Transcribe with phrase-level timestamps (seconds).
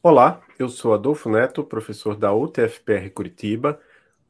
[0.00, 3.80] Olá, eu sou Adolfo Neto, professor da UTFPR Curitiba.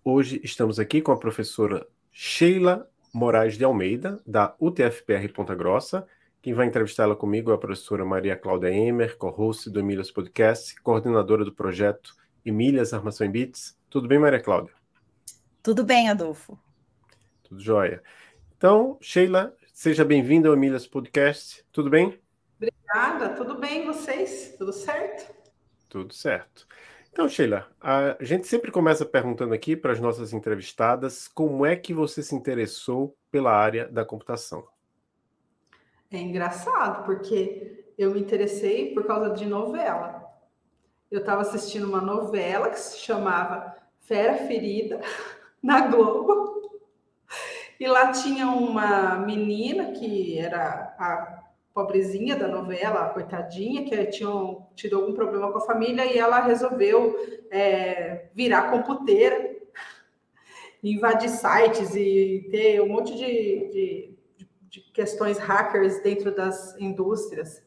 [0.02, 6.08] Hoje estamos aqui com a professora Sheila Moraes de Almeida, da UTFPR Ponta Grossa.
[6.40, 11.44] Quem vai entrevistá-la comigo é a professora Maria Cláudia Emer, co-host do Emílias Podcast, coordenadora
[11.44, 12.14] do projeto
[12.46, 13.78] Emílias Armação em Bits.
[13.90, 14.72] Tudo bem, Maria Cláudia?
[15.62, 16.58] Tudo bem, Adolfo.
[17.42, 18.02] Tudo jóia.
[18.56, 21.62] Então, Sheila, seja bem-vinda ao Emílias Podcast.
[21.70, 22.18] Tudo bem?
[22.56, 24.54] Obrigada, tudo bem, vocês?
[24.56, 25.36] Tudo certo?
[25.88, 26.66] Tudo certo.
[27.10, 31.92] Então, Sheila, a gente sempre começa perguntando aqui para as nossas entrevistadas como é que
[31.92, 34.66] você se interessou pela área da computação.
[36.10, 40.24] É engraçado, porque eu me interessei por causa de novela.
[41.10, 45.00] Eu estava assistindo uma novela que se chamava Fera Ferida,
[45.62, 46.80] na Globo.
[47.80, 51.37] E lá tinha uma menina que era a
[51.78, 57.14] pobrezinha da novela, coitadinha, que tinha tido algum problema com a família e ela resolveu
[57.52, 59.56] é, virar computeira,
[60.82, 64.18] invadir sites e ter um monte de, de,
[64.68, 67.62] de questões hackers dentro das indústrias.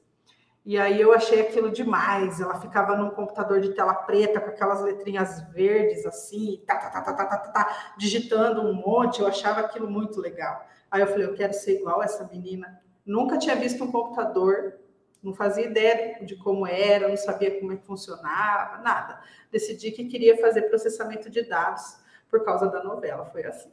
[0.66, 2.42] E aí eu achei aquilo demais.
[2.42, 7.02] Ela ficava num computador de tela preta com aquelas letrinhas verdes assim, tá, tá, tá,
[7.02, 9.22] tá, tá, tá, tá, digitando um monte.
[9.22, 10.68] Eu achava aquilo muito legal.
[10.92, 12.82] Aí eu falei, eu quero ser igual essa menina.
[13.12, 14.80] Nunca tinha visto um computador,
[15.22, 19.20] não fazia ideia de como era, não sabia como é que funcionava, nada.
[19.52, 23.70] Decidi que queria fazer processamento de dados por causa da novela, foi assim.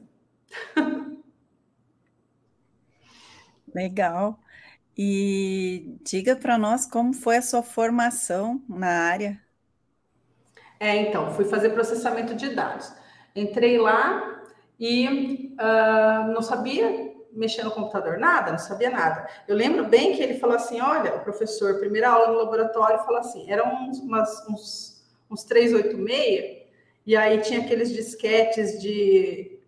[3.73, 4.41] Legal.
[4.97, 9.41] E diga para nós como foi a sua formação na área.
[10.81, 12.93] É, então, fui fazer processamento de dados.
[13.37, 14.43] Entrei lá
[14.81, 17.08] e uh, não sabia
[17.39, 18.19] mexer no computador?
[18.19, 19.29] Nada, não sabia nada.
[19.47, 23.21] Eu lembro bem que ele falou assim: olha, o professor, primeira aula no laboratório, falou
[23.21, 26.59] assim: eram uns, umas, uns, uns 386,
[27.07, 29.59] e aí tinha aqueles disquetes de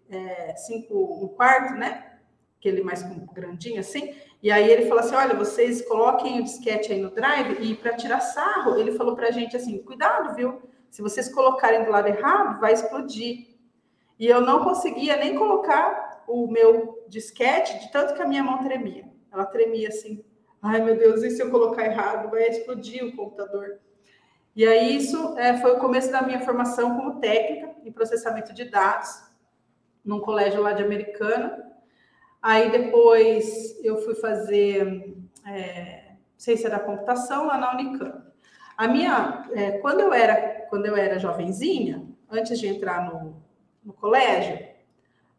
[0.57, 2.13] 5, é, um quarto, né?
[2.59, 3.03] Aquele mais
[3.33, 4.15] grandinho assim.
[4.43, 7.97] E aí ele falou assim: olha, vocês coloquem o disquete aí no drive, e para
[7.97, 10.63] tirar sarro, ele falou para a gente assim: cuidado, viu?
[10.91, 13.49] Se vocês colocarem do lado errado, vai explodir.
[14.19, 16.00] E eu não conseguia nem colocar
[16.31, 19.05] o meu disquete de tanto que a minha mão tremia.
[19.33, 20.25] Ela tremia assim.
[20.63, 22.31] Ai, meu Deus, e se eu colocar errado?
[22.31, 23.81] Vai explodir o computador.
[24.55, 28.65] E aí, isso é, foi o começo da minha formação como técnica em processamento de
[28.65, 29.09] dados,
[30.05, 31.71] num colégio lá de Americana.
[32.43, 35.15] Aí, depois, eu fui fazer
[35.47, 38.31] é, ciência da computação lá na Unicamp.
[38.77, 43.43] A minha, é, quando, eu era, quando eu era jovenzinha, antes de entrar no,
[43.85, 44.70] no colégio,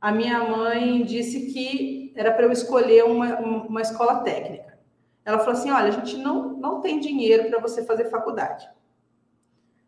[0.01, 4.79] a minha mãe disse que era para eu escolher uma, uma escola técnica.
[5.23, 8.67] Ela falou assim: olha, a gente não, não tem dinheiro para você fazer faculdade.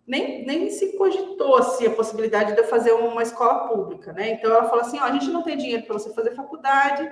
[0.06, 4.31] Nem, nem se cogitou assim, a possibilidade de eu fazer uma escola pública, né?
[4.34, 7.12] Então ela falou assim: ó, a gente não tem dinheiro para você fazer faculdade,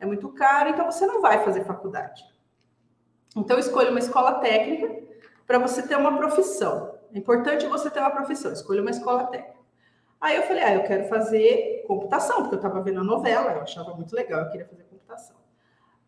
[0.00, 2.24] é muito caro, então você não vai fazer faculdade.
[3.36, 5.04] Então escolha uma escola técnica
[5.46, 6.96] para você ter uma profissão.
[7.14, 9.55] É importante você ter uma profissão, escolha uma escola técnica.
[10.20, 13.60] Aí eu falei, ah, eu quero fazer computação, porque eu estava vendo a novela, eu
[13.60, 15.36] achava muito legal, eu queria fazer computação.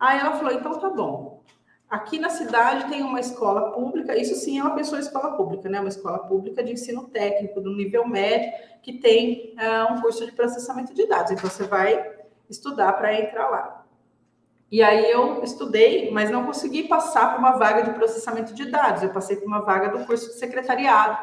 [0.00, 1.42] Aí ela falou, então tá bom.
[1.88, 5.80] Aqui na cidade tem uma escola pública, isso sim é uma pessoa escola pública, né?
[5.80, 8.52] Uma escola pública de ensino técnico, do nível médio,
[8.82, 11.32] que tem uh, um curso de processamento de dados.
[11.32, 12.14] Então você vai
[12.48, 13.86] estudar para entrar lá.
[14.70, 19.02] E aí eu estudei, mas não consegui passar para uma vaga de processamento de dados.
[19.02, 21.16] Eu passei para uma vaga do curso de secretariado,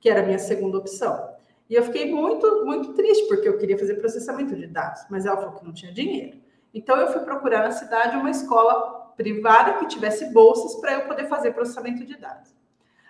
[0.00, 1.29] que era a minha segunda opção.
[1.70, 5.36] E eu fiquei muito, muito triste, porque eu queria fazer processamento de dados, mas ela
[5.36, 6.36] falou que não tinha dinheiro.
[6.74, 11.28] Então, eu fui procurar na cidade uma escola privada que tivesse bolsas para eu poder
[11.28, 12.52] fazer processamento de dados.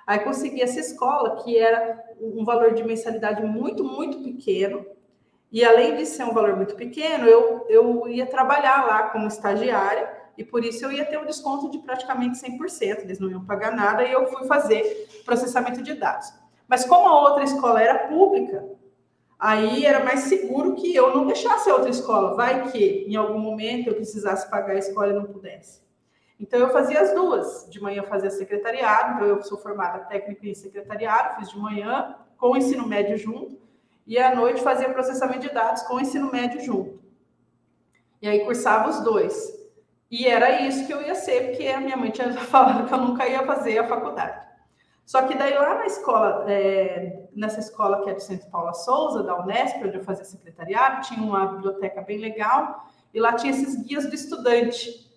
[0.06, 4.84] Aí consegui essa escola, que era um valor de mensalidade muito, muito pequeno.
[5.50, 10.06] E além de ser um valor muito pequeno, eu, eu ia trabalhar lá como estagiária,
[10.36, 13.72] e por isso eu ia ter um desconto de praticamente 100%, eles não iam pagar
[13.72, 16.39] nada, e eu fui fazer processamento de dados.
[16.70, 18.64] Mas como a outra escola era pública,
[19.36, 22.36] aí era mais seguro que eu não deixasse a outra escola.
[22.36, 25.82] Vai que em algum momento eu precisasse pagar a escola e não pudesse.
[26.38, 27.66] Então eu fazia as duas.
[27.68, 32.14] De manhã eu fazia secretariado, então eu sou formada técnica em secretariado, fiz de manhã
[32.38, 33.58] com o ensino médio junto,
[34.06, 37.02] e à noite fazia processamento de dados com o ensino médio junto.
[38.22, 39.58] E aí cursava os dois.
[40.08, 42.98] E era isso que eu ia ser, porque a minha mãe tinha falado que eu
[42.98, 44.49] nunca ia fazer a faculdade.
[45.10, 49.24] Só que daí lá na escola, é, nessa escola que é do Centro Paula Souza,
[49.24, 53.74] da Unesp, onde eu fazia secretariado, tinha uma biblioteca bem legal, e lá tinha esses
[53.82, 55.10] guias do estudante.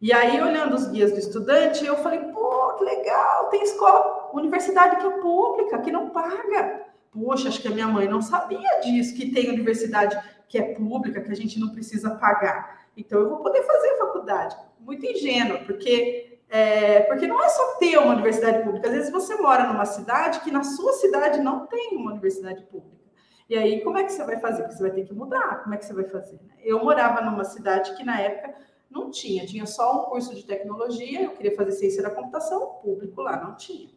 [0.00, 4.96] E aí, olhando os guias do estudante, eu falei, pô, que legal, tem escola, universidade
[4.96, 6.86] que é pública, que não paga.
[7.12, 11.20] Poxa, acho que a minha mãe não sabia disso, que tem universidade que é pública,
[11.20, 12.84] que a gente não precisa pagar.
[12.96, 14.56] Então eu vou poder fazer faculdade.
[14.80, 18.86] Muito ingênuo, porque é, porque não é só ter uma universidade pública.
[18.86, 23.02] Às vezes você mora numa cidade que na sua cidade não tem uma universidade pública.
[23.50, 24.62] E aí, como é que você vai fazer?
[24.62, 25.64] Porque você vai ter que mudar.
[25.64, 26.34] Como é que você vai fazer?
[26.46, 26.54] Né?
[26.62, 28.54] Eu morava numa cidade que na época
[28.88, 31.24] não tinha, tinha só um curso de tecnologia.
[31.24, 33.90] Eu queria fazer ciência da computação, público lá não tinha.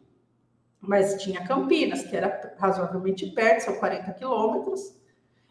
[0.80, 4.96] Mas tinha Campinas, que era razoavelmente perto, são 40 quilômetros,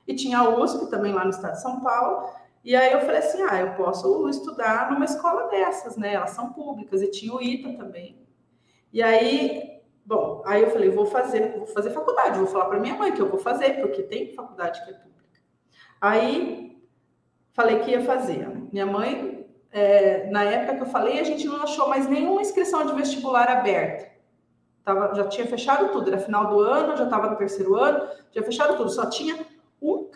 [0.05, 2.29] e tinha a USP também lá no estado de São Paulo.
[2.67, 6.15] E aí eu falei assim: ah, eu posso estudar numa escola dessas, né?
[6.15, 8.17] Elas são públicas, e tinha o ITA também.
[8.91, 12.93] E aí, bom, aí eu falei: vou fazer, vou fazer faculdade, vou falar para minha
[12.93, 15.39] mãe que eu vou fazer, porque tem faculdade que é pública.
[16.01, 16.77] Aí
[17.53, 18.45] falei que ia fazer.
[18.73, 22.85] Minha mãe, é, na época que eu falei, a gente não achou mais nenhuma inscrição
[22.85, 24.11] de vestibular aberta.
[24.83, 28.43] Tava, já tinha fechado tudo, era final do ano, já estava no terceiro ano, tinha
[28.43, 29.37] fechado tudo, só tinha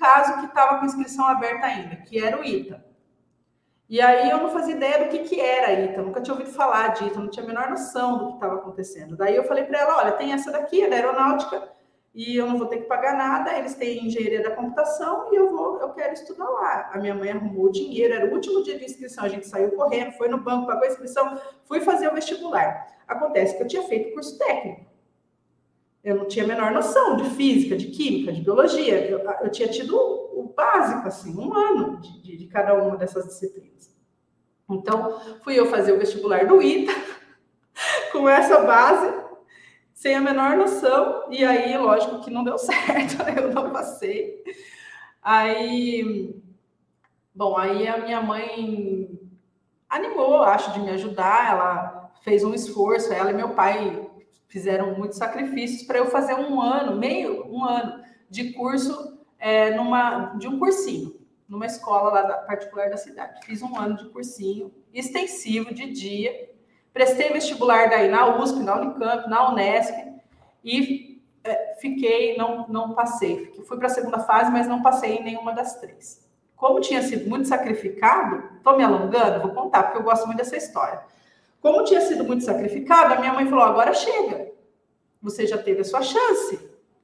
[0.02, 2.84] caso que estava com inscrição aberta ainda, que era o ITA.
[3.88, 6.88] E aí eu não fazia ideia do que, que era ITA, nunca tinha ouvido falar
[6.90, 9.16] de ITA, não tinha a menor noção do que estava acontecendo.
[9.16, 11.70] Daí eu falei para ela: olha, tem essa daqui, é da aeronáutica,
[12.16, 15.52] e eu não vou ter que pagar nada, eles têm engenharia da computação e eu
[15.52, 16.90] vou, eu quero estudar lá.
[16.94, 19.72] A minha mãe arrumou o dinheiro, era o último dia de inscrição, a gente saiu
[19.72, 22.88] correndo, foi no banco, pagou a inscrição, fui fazer o vestibular.
[23.08, 24.91] Acontece que eu tinha feito curso técnico.
[26.04, 29.08] Eu não tinha a menor noção de física, de química, de biologia.
[29.08, 33.96] Eu, eu tinha tido o, básico, assim, um ano de, de, cada uma dessas disciplinas.
[34.70, 36.92] Então, fui eu fazer o vestibular do ITA,
[38.12, 39.14] com essa base,
[39.94, 41.28] sem a menor noção.
[41.30, 44.44] E aí, lógico que não deu certo, eu não passei.
[45.22, 46.36] Aí,
[47.34, 49.20] bom, aí a minha mãe
[49.88, 51.52] animou, acho, de me ajudar.
[51.52, 54.10] Ela fez um esforço, ela e meu pai
[54.52, 60.36] fizeram muitos sacrifícios para eu fazer um ano, meio um ano de curso é, numa
[60.36, 61.16] de um cursinho,
[61.48, 63.46] numa escola lá da, particular da cidade.
[63.46, 66.52] Fiz um ano de cursinho extensivo de dia.
[66.94, 69.96] Prestei vestibular daí na USP, na Unicamp, na Unesp
[70.64, 73.54] e é, fiquei, não, não passei.
[73.66, 76.30] Fui para a segunda fase, mas não passei em nenhuma das três.
[76.58, 80.58] Como tinha sido muito sacrificado, estou me alongando, vou contar, porque eu gosto muito dessa
[80.58, 81.02] história.
[81.62, 84.52] Como tinha sido muito sacrificado, a minha mãe falou: agora chega.
[85.22, 86.60] Você já teve a sua chance.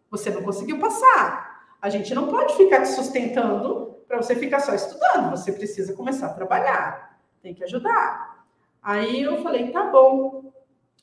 [0.09, 1.75] Você não conseguiu passar.
[1.79, 5.29] A gente não pode ficar te sustentando para você ficar só estudando.
[5.31, 7.19] Você precisa começar a trabalhar.
[7.41, 8.45] Tem que ajudar.
[8.81, 10.51] Aí eu falei: tá bom.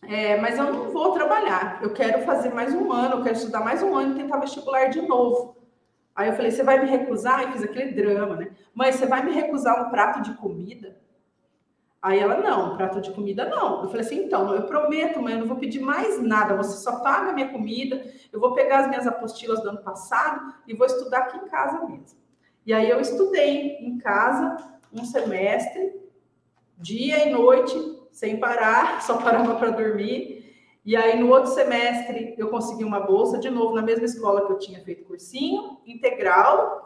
[0.03, 1.79] É, mas eu não vou trabalhar.
[1.81, 4.89] Eu quero fazer mais um ano, eu quero estudar mais um ano e tentar vestibular
[4.89, 5.57] de novo.
[6.17, 7.49] Aí eu falei: você vai me recusar?
[7.49, 8.51] E fiz aquele drama, né?
[8.75, 11.04] Mãe, você vai me recusar um prato de comida?
[12.05, 13.81] Aí ela, não, prato de comida não.
[13.81, 17.01] Eu falei assim, então, eu prometo, mãe, eu não vou pedir mais nada, você só
[17.01, 20.87] paga a minha comida, eu vou pegar as minhas apostilas do ano passado e vou
[20.87, 22.19] estudar aqui em casa mesmo.
[22.67, 25.99] E aí eu estudei em casa um semestre,
[26.77, 27.75] dia e noite,
[28.13, 30.45] sem parar, só parava para dormir.
[30.85, 34.53] E aí no outro semestre eu consegui uma bolsa de novo na mesma escola que
[34.53, 36.85] eu tinha feito cursinho, integral,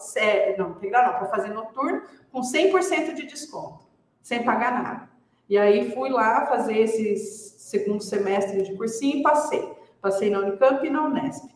[0.57, 3.89] não, integral não, para fazer noturno, com 100% de desconto
[4.29, 5.08] sem pagar nada.
[5.49, 9.77] E aí fui lá fazer esses segundo semestre de cursinho e passei.
[10.01, 11.51] Passei na Unicamp e na Unesp.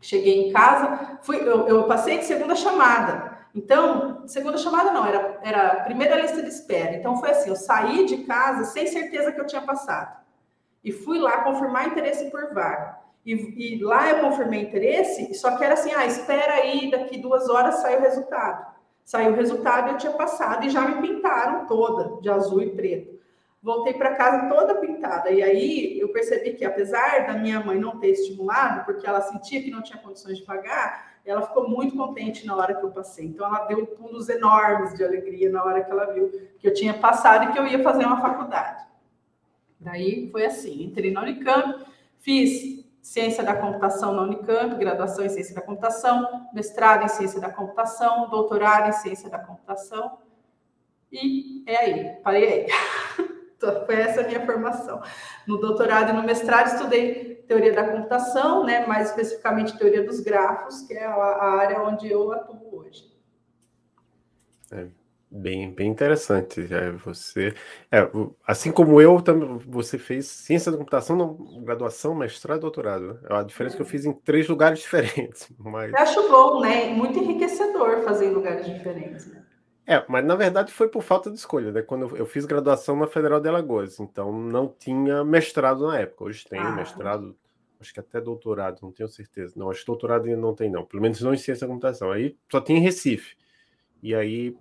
[0.00, 3.38] Cheguei em casa, fui, eu, eu passei de segunda chamada.
[3.54, 6.96] Então, segunda chamada não, era, era a primeira lista de espera.
[6.96, 10.22] Então foi assim, eu saí de casa sem certeza que eu tinha passado.
[10.82, 12.98] E fui lá confirmar interesse por vaga.
[13.24, 17.48] E, e lá eu confirmei interesse, só que era assim, ah, espera aí, daqui duas
[17.48, 18.73] horas sai o resultado.
[19.04, 23.14] Saiu o resultado, eu tinha passado e já me pintaram toda de azul e preto.
[23.62, 25.30] Voltei para casa toda pintada.
[25.30, 29.62] E aí eu percebi que, apesar da minha mãe não ter estimulado, porque ela sentia
[29.62, 33.26] que não tinha condições de pagar, ela ficou muito contente na hora que eu passei.
[33.26, 36.94] Então, ela deu pulos enormes de alegria na hora que ela viu que eu tinha
[36.94, 38.84] passado e que eu ia fazer uma faculdade.
[39.80, 41.84] Daí foi assim: entrei na Unicamp,
[42.18, 42.73] fiz
[43.04, 48.30] ciência da computação na Unicamp, graduação em ciência da computação, mestrado em ciência da computação,
[48.30, 50.16] doutorado em ciência da computação.
[51.12, 52.66] E é aí, parei aí.
[53.84, 55.02] Foi essa a minha formação.
[55.46, 60.80] No doutorado e no mestrado estudei teoria da computação, né, mais especificamente teoria dos grafos,
[60.82, 63.14] que é a área onde eu atuo hoje.
[64.72, 64.88] É.
[65.36, 66.60] Bem, bem interessante.
[66.72, 67.52] É, você,
[67.90, 68.08] é,
[68.46, 73.18] assim como eu, também, você fez ciência da computação, não, graduação, mestrado, doutorado.
[73.28, 73.76] É a diferença é.
[73.78, 75.52] que eu fiz em três lugares diferentes.
[75.58, 75.92] Mas...
[75.92, 76.86] Eu acho bom, né?
[76.90, 79.26] Muito enriquecedor fazer em lugares diferentes.
[79.26, 79.42] Né?
[79.88, 81.82] É, mas na verdade foi por falta de escolha, né?
[81.82, 86.26] Quando eu fiz graduação na Federal de Alagoas, então não tinha mestrado na época.
[86.26, 86.70] Hoje tem ah.
[86.70, 87.36] mestrado,
[87.80, 89.54] acho que até doutorado, não tenho certeza.
[89.56, 90.84] Não, acho que doutorado ainda não tem, não.
[90.84, 92.12] Pelo menos não em ciência da computação.
[92.12, 93.34] Aí só tinha em Recife.
[94.04, 94.54] E aí,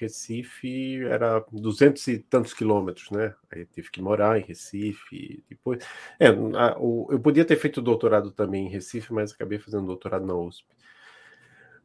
[0.00, 3.32] Recife era duzentos e tantos quilômetros, né?
[3.48, 5.40] Aí tive que morar em Recife.
[5.48, 5.86] Depois,
[6.18, 10.26] é, a, o, eu podia ter feito doutorado também em Recife, mas acabei fazendo doutorado
[10.26, 10.66] na USP.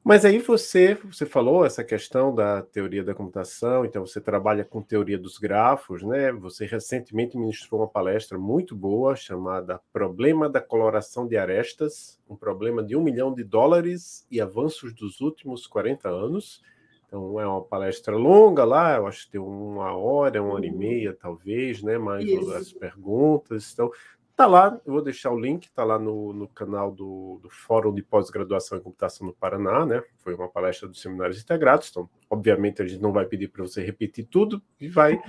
[0.04, 4.82] Mas aí você, você falou essa questão da teoria da computação, então você trabalha com
[4.82, 6.32] teoria dos grafos, né?
[6.32, 12.82] Você recentemente ministrou uma palestra muito boa chamada Problema da Coloração de Arestas, um problema
[12.82, 16.73] de um milhão de dólares e avanços dos últimos 40 anos.
[17.14, 20.72] Então é uma palestra longa lá, eu acho que tem uma hora, uma hora e
[20.72, 20.78] uhum.
[20.80, 21.96] meia, talvez, né?
[21.96, 22.52] Mais Isso.
[22.52, 23.72] as perguntas.
[23.72, 23.92] Então,
[24.36, 27.94] Tá lá, eu vou deixar o link, tá lá no, no canal do, do Fórum
[27.94, 30.02] de Pós-Graduação em Computação no Paraná, né?
[30.18, 33.84] Foi uma palestra dos seminários integrados, então, obviamente, a gente não vai pedir para você
[33.84, 35.22] repetir tudo e vai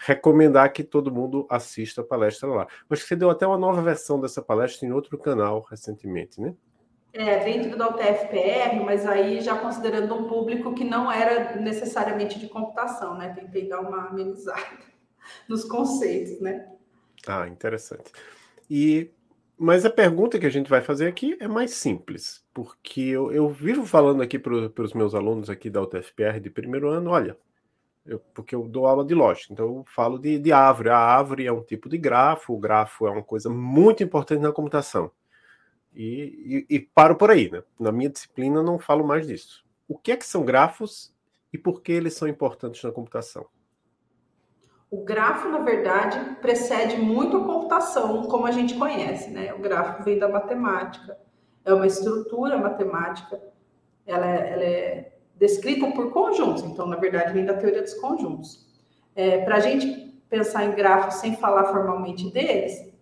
[0.00, 2.68] recomendar que todo mundo assista a palestra lá.
[2.90, 6.54] Acho que você deu até uma nova versão dessa palestra em outro canal recentemente, né?
[7.12, 12.48] É, dentro da UTFPR, mas aí já considerando um público que não era necessariamente de
[12.48, 13.34] computação, né?
[13.34, 14.78] Tentei dar uma amenizada
[15.48, 16.68] nos conceitos, né?
[17.26, 18.12] Ah, interessante.
[18.70, 19.10] E
[19.62, 23.46] mas a pergunta que a gente vai fazer aqui é mais simples, porque eu, eu
[23.50, 27.36] vivo falando aqui para os meus alunos aqui da UTFPR de primeiro ano, olha,
[28.06, 30.88] eu, porque eu dou aula de lógica, então eu falo de, de árvore.
[30.88, 34.50] A árvore é um tipo de grafo, o grafo é uma coisa muito importante na
[34.50, 35.10] computação.
[35.94, 37.62] E, e, e paro por aí, né?
[37.78, 39.64] Na minha disciplina não falo mais disso.
[39.88, 41.12] O que é que são grafos
[41.52, 43.46] e por que eles são importantes na computação?
[44.90, 49.54] O grafo, na verdade, precede muito a computação, como a gente conhece, né?
[49.54, 51.16] O gráfico vem da matemática,
[51.64, 53.40] é uma estrutura matemática,
[54.04, 58.68] ela é, ela é descrita por conjuntos, então, na verdade, vem da teoria dos conjuntos.
[59.14, 62.92] É, Para a gente pensar em grafos sem falar formalmente deles,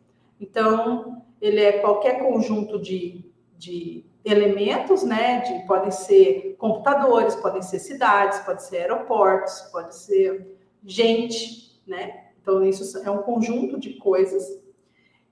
[0.41, 3.25] então, ele é qualquer conjunto de,
[3.57, 5.41] de elementos, né?
[5.41, 12.25] De, podem ser computadores, podem ser cidades, pode ser aeroportos, pode ser gente, né?
[12.41, 14.45] Então, isso é um conjunto de coisas.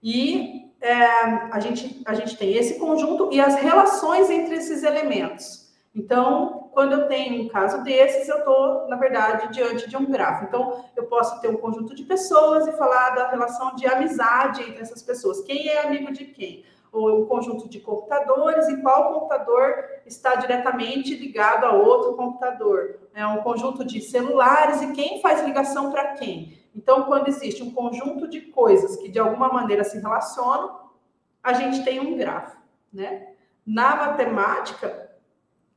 [0.03, 5.75] E é, a, gente, a gente tem esse conjunto e as relações entre esses elementos.
[5.95, 10.45] Então, quando eu tenho um caso desses, eu estou, na verdade, diante de um grafo.
[10.45, 14.83] Então, eu posso ter um conjunto de pessoas e falar da relação de amizade entre
[14.83, 15.41] essas pessoas.
[15.41, 16.67] Quem é amigo de quem?
[16.93, 23.27] Ou um conjunto de computadores e qual computador está diretamente ligado a outro computador é
[23.27, 26.59] um conjunto de celulares e quem faz ligação para quem.
[26.75, 30.79] Então, quando existe um conjunto de coisas que de alguma maneira se relacionam,
[31.43, 32.59] a gente tem um grafo,
[32.93, 33.29] né?
[33.65, 35.06] Na matemática,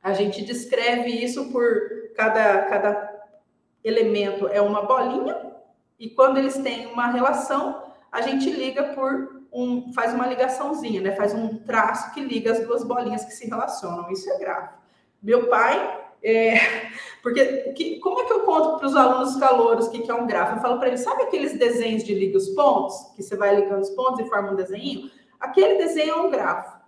[0.02, 3.20] a gente descreve isso por cada, cada
[3.84, 5.50] elemento é uma bolinha,
[5.98, 11.12] e quando eles têm uma relação, a gente liga por um, faz uma ligaçãozinha, né?
[11.12, 14.10] Faz um traço que liga as duas bolinhas que se relacionam.
[14.10, 14.78] Isso é grafo.
[15.22, 16.54] Meu pai é,
[17.22, 20.14] porque que, como é que eu conto para os alunos calouros o que, que é
[20.14, 20.56] um grafo?
[20.56, 23.82] Eu falo para eles, sabe aqueles desenhos de liga os pontos, que você vai ligando
[23.82, 25.10] os pontos e forma um desenho?
[25.38, 26.79] Aquele desenho é um grafo.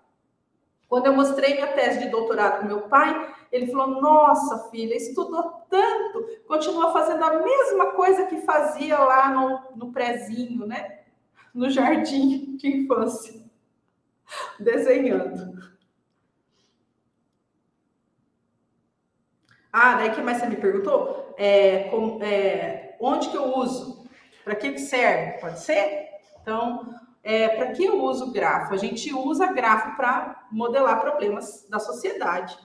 [0.93, 5.65] Quando eu mostrei minha tese de doutorado para meu pai, ele falou: Nossa, filha, estudou
[5.71, 11.05] tanto, continua fazendo a mesma coisa que fazia lá no, no prézinho, né?
[11.55, 13.43] No jardim de infância,
[14.61, 15.63] desenhando.
[19.73, 21.35] Ah, daí que mais você me perguntou?
[21.39, 24.07] É, com, é, onde que eu uso?
[24.45, 25.41] Para que, que serve?
[25.41, 26.11] Pode ser?
[26.43, 28.75] Então, é, para que eu uso grafo?
[28.75, 32.59] A gente usa grafo para modelar problemas da sociedade,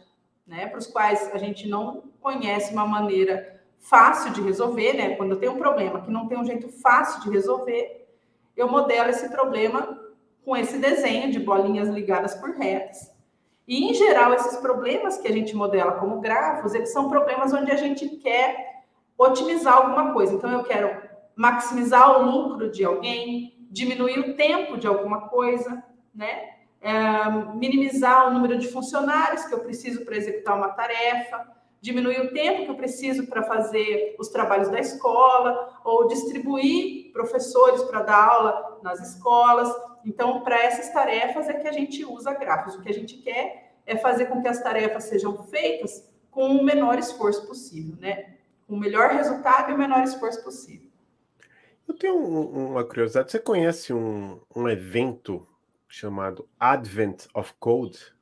[0.46, 0.68] né?
[0.68, 5.16] Para os quais a gente não conhece uma maneira fácil de resolver, né?
[5.16, 8.08] Quando eu tenho um problema que não tem um jeito fácil de resolver,
[8.56, 10.00] eu modelo esse problema
[10.44, 13.16] com esse desenho de bolinhas ligadas por retas
[13.68, 17.70] e, em geral, esses problemas que a gente modela como grafos, eles são problemas onde
[17.70, 18.86] a gente quer
[19.18, 20.34] otimizar alguma coisa.
[20.34, 20.96] Então, eu quero
[21.36, 25.84] maximizar o lucro de alguém, diminuir o tempo de alguma coisa,
[26.14, 26.56] né?
[26.80, 32.34] É, minimizar o número de funcionários que eu preciso para executar uma tarefa, diminuir o
[32.34, 38.28] tempo que eu preciso para fazer os trabalhos da escola, ou distribuir professores para dar
[38.30, 39.74] aula nas escolas.
[40.06, 42.76] Então, para essas tarefas é que a gente usa grafos.
[42.76, 46.64] O que a gente quer é fazer com que as tarefas sejam feitas com o
[46.64, 48.36] menor esforço possível, né?
[48.68, 50.87] Com o melhor resultado e o menor esforço possível.
[51.88, 53.32] Eu tenho um, uma curiosidade.
[53.32, 55.48] Você conhece um, um evento
[55.88, 58.14] chamado Advent of Code?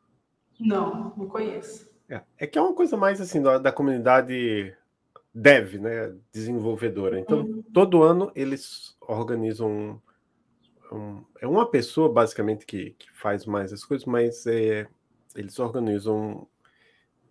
[0.59, 1.89] Não, não conheço.
[2.07, 4.75] É, é que é uma coisa mais assim da, da comunidade
[5.33, 7.19] dev, né, desenvolvedora.
[7.19, 7.63] Então, uhum.
[7.73, 10.01] todo ano eles organizam
[10.91, 14.87] um, é uma pessoa basicamente que, que faz mais as coisas, mas é,
[15.35, 16.47] eles organizam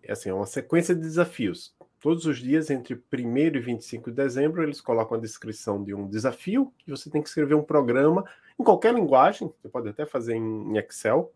[0.03, 1.74] é assim, é uma sequência de desafios.
[2.05, 6.07] Todos os dias, entre 1 e 25 de dezembro, eles colocam a descrição de um
[6.07, 8.23] desafio que você tem que escrever um programa
[8.59, 11.33] em qualquer linguagem, você pode até fazer em Excel,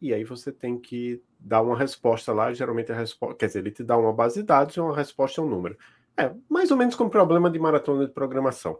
[0.00, 3.70] e aí você tem que dar uma resposta lá, geralmente a resposta, quer dizer, ele
[3.70, 5.76] te dá uma base de dados e uma resposta é um número.
[6.16, 8.78] É, mais ou menos como problema de maratona de programação.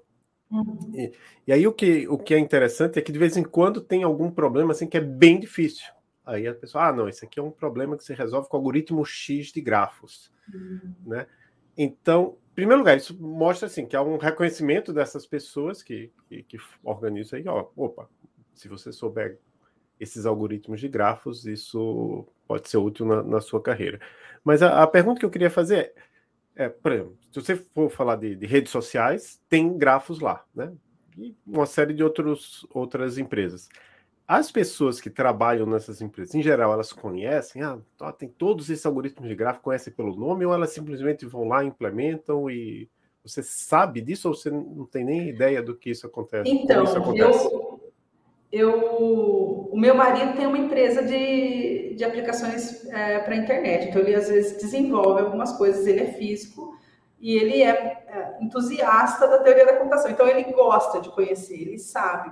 [0.50, 0.92] Uhum.
[0.94, 1.12] E,
[1.46, 4.02] e, aí o que, o que é interessante é que de vez em quando tem
[4.02, 5.84] algum problema assim que é bem difícil.
[6.28, 8.60] Aí a pessoa, ah, não, esse aqui é um problema que se resolve com o
[8.60, 10.94] algoritmo X de grafos, uhum.
[11.06, 11.26] né?
[11.74, 16.42] Então, em primeiro lugar, isso mostra assim que há um reconhecimento dessas pessoas que, que,
[16.42, 18.10] que organizam aí, ó, opa,
[18.52, 19.38] se você souber
[19.98, 23.98] esses algoritmos de grafos, isso pode ser útil na, na sua carreira.
[24.44, 25.94] Mas a, a, pergunta que eu queria fazer
[26.54, 30.44] é, é, por exemplo, se você for falar de, de, redes sociais, tem grafos lá,
[30.54, 30.70] né?
[31.16, 33.68] E uma série de outros, outras empresas.
[34.28, 37.78] As pessoas que trabalham nessas empresas, em geral, elas conhecem, ah,
[38.12, 42.50] tem todos esses algoritmos de gráfico, conhecem pelo nome, ou elas simplesmente vão lá, implementam
[42.50, 42.90] e
[43.24, 46.50] você sabe disso ou você não tem nem ideia do que isso acontece?
[46.50, 47.46] Então, isso acontece?
[47.46, 47.90] eu,
[48.52, 54.14] eu, o meu marido tem uma empresa de, de aplicações é, para internet, então ele
[54.14, 56.76] às vezes desenvolve algumas coisas, ele é físico
[57.18, 61.78] e ele é, é entusiasta da teoria da computação, então ele gosta de conhecer, ele
[61.78, 62.30] sabe,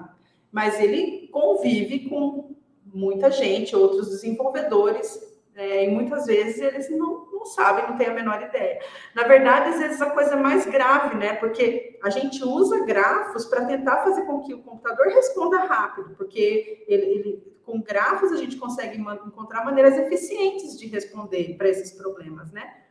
[0.57, 5.21] mas ele convive com muita gente, outros desenvolvedores
[5.55, 8.81] é, e muitas vezes eles não, não sabem, não têm a menor ideia.
[9.15, 11.35] Na verdade, às vezes a coisa é mais grave, né?
[11.35, 16.87] Porque a gente usa grafos para tentar fazer com que o computador responda rápido, porque
[16.89, 22.51] ele, ele com grafos a gente consegue encontrar maneiras eficientes de responder para esses problemas,
[22.51, 22.86] né?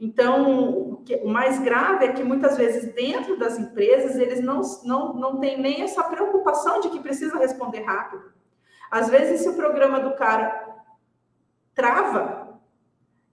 [0.00, 4.60] Então, o, que, o, mais grave é que muitas vezes dentro das empresas eles não,
[4.84, 8.32] não, não têm nem essa preocupação de que precisa responder rápido.
[8.90, 10.66] Às vezes, se o programa do cara
[11.74, 12.60] trava,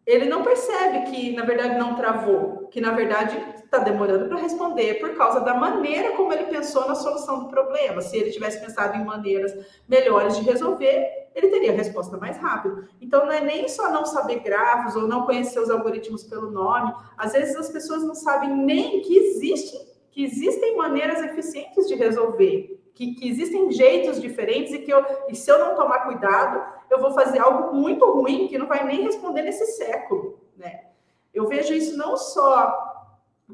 [0.05, 4.95] ele não percebe que, na verdade, não travou, que, na verdade, está demorando para responder
[4.95, 8.01] por causa da maneira como ele pensou na solução do problema.
[8.01, 9.53] Se ele tivesse pensado em maneiras
[9.87, 12.87] melhores de resolver, ele teria a resposta mais rápido.
[12.99, 16.93] Então, não é nem só não saber grafos ou não conhecer os algoritmos pelo nome.
[17.17, 22.75] Às vezes, as pessoas não sabem nem que existem, que existem maneiras eficientes de resolver
[22.95, 26.99] que, que, existem jeitos diferentes e que eu, e se eu não tomar cuidado, eu
[26.99, 30.85] vou fazer algo muito ruim que não vai nem responder nesse século, né?
[31.33, 32.93] Eu vejo isso não só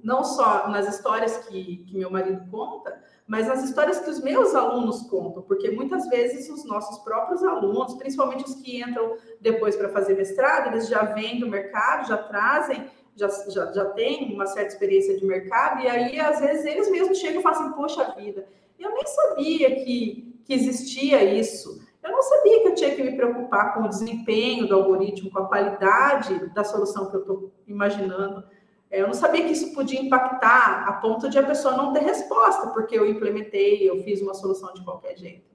[0.03, 4.53] não só nas histórias que, que meu marido conta, mas nas histórias que os meus
[4.53, 9.89] alunos contam, porque muitas vezes os nossos próprios alunos, principalmente os que entram depois para
[9.89, 14.73] fazer mestrado, eles já vêm do mercado, já trazem já, já, já tem uma certa
[14.73, 18.47] experiência de mercado, e aí, às vezes, eles mesmos chegam e falam assim, poxa vida,
[18.79, 21.81] eu nem sabia que, que existia isso.
[22.03, 25.39] Eu não sabia que eu tinha que me preocupar com o desempenho do algoritmo, com
[25.39, 28.43] a qualidade da solução que eu estou imaginando.
[28.91, 32.67] Eu não sabia que isso podia impactar a ponto de a pessoa não ter resposta,
[32.71, 35.49] porque eu implementei, eu fiz uma solução de qualquer jeito.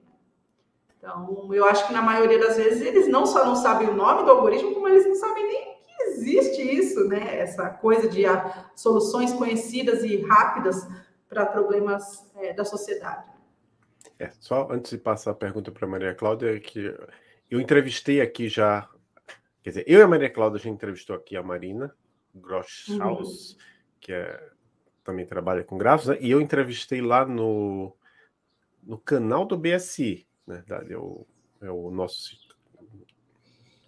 [0.97, 4.23] Então, eu acho que na maioria das vezes eles não só não sabem o nome
[4.23, 7.37] do algoritmo, como eles não sabem nem que existe isso, né?
[7.37, 8.23] Essa coisa de
[8.75, 10.87] soluções conhecidas e rápidas
[11.29, 13.23] para problemas é, da sociedade.
[14.17, 16.91] É, só antes de passar a pergunta para Maria Cláudia, que
[17.51, 18.89] eu entrevistei aqui já,
[19.61, 21.93] quer dizer, eu e a Maria Cláudia, gente entrevistou aqui a Marina
[22.37, 23.57] Groschhaus, uhum.
[23.99, 24.49] que é,
[25.03, 26.17] também trabalha com gráficos, né?
[26.21, 27.95] e eu entrevistei lá no,
[28.83, 31.25] no canal do BSI, na verdade, é o,
[31.61, 32.35] é o nosso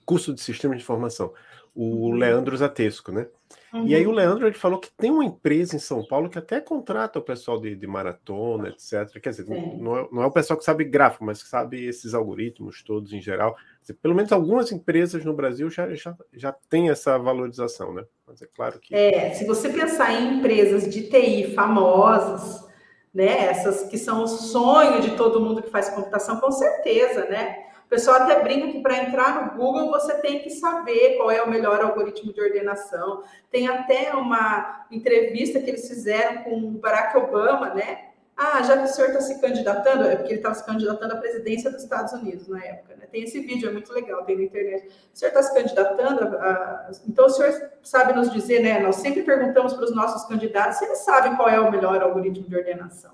[0.05, 1.33] curso de Sistema de Informação,
[1.73, 2.13] o uhum.
[2.13, 3.27] Leandro Zatesco, né?
[3.73, 3.87] Uhum.
[3.87, 6.59] E aí o Leandro ele falou que tem uma empresa em São Paulo que até
[6.59, 9.19] contrata o pessoal de, de maratona, etc.
[9.21, 12.13] Quer dizer, não é, não é, o pessoal que sabe gráfico, mas que sabe esses
[12.13, 13.55] algoritmos todos em geral.
[13.81, 18.03] Dizer, pelo menos algumas empresas no Brasil já, já, já têm essa valorização, né?
[18.27, 18.93] Mas é claro que.
[18.93, 22.67] É, se você pensar em empresas de TI famosas,
[23.13, 23.45] né?
[23.45, 27.65] Essas que são o sonho de todo mundo que faz computação, com certeza, né?
[27.85, 31.41] O pessoal até brinca que para entrar no Google você tem que saber qual é
[31.41, 33.23] o melhor algoritmo de ordenação.
[33.49, 38.08] Tem até uma entrevista que eles fizeram com o Barack Obama, né?
[38.41, 41.17] Ah, já que o senhor está se candidatando, é porque ele estava se candidatando à
[41.17, 43.05] presidência dos Estados Unidos na época, né?
[43.11, 44.87] Tem esse vídeo, é muito legal, tem na internet.
[44.87, 48.79] O senhor está se candidatando, a, então o senhor sabe nos dizer, né?
[48.79, 52.47] Nós sempre perguntamos para os nossos candidatos se eles sabem qual é o melhor algoritmo
[52.47, 53.11] de ordenação.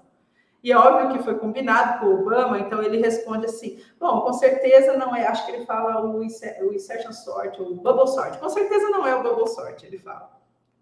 [0.64, 4.34] E é óbvio que foi combinado com o Obama, então ele responde assim: bom, com
[4.34, 8.90] certeza não é, acho que ele fala o, insertion sort, o bubble sort, com certeza
[8.90, 10.30] não é o bubble sort, ele fala.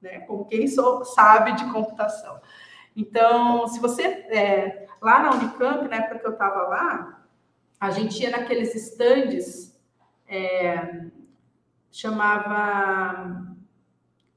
[0.02, 0.20] né?
[0.28, 2.42] Como quem sou, sabe de computação.
[2.96, 7.26] Então, se você é, lá na Unicamp, na época que eu estava lá,
[7.80, 9.80] a gente ia naqueles estandes,
[10.28, 11.06] é,
[11.92, 13.56] chamava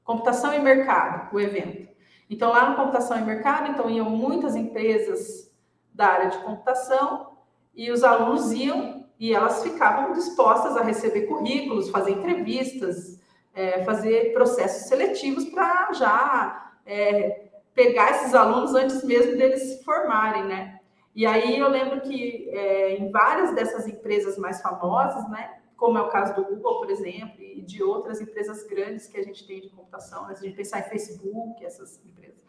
[0.03, 1.87] Computação e Mercado, o evento.
[2.29, 5.51] Então, lá no Computação e Mercado, então iam muitas empresas
[5.93, 7.37] da área de computação
[7.73, 13.19] e os alunos iam e elas ficavam dispostas a receber currículos, fazer entrevistas,
[13.53, 17.46] é, fazer processos seletivos para já é,
[17.77, 20.79] pegar esses alunos antes mesmo deles se formarem, né?
[21.13, 26.01] E aí eu lembro que é, em várias dessas empresas mais famosas, né, como é
[26.01, 29.61] o caso do Google, por exemplo, e de outras empresas grandes que a gente tem
[29.61, 32.39] de computação, né, se a gente pensar em Facebook, essas empresas,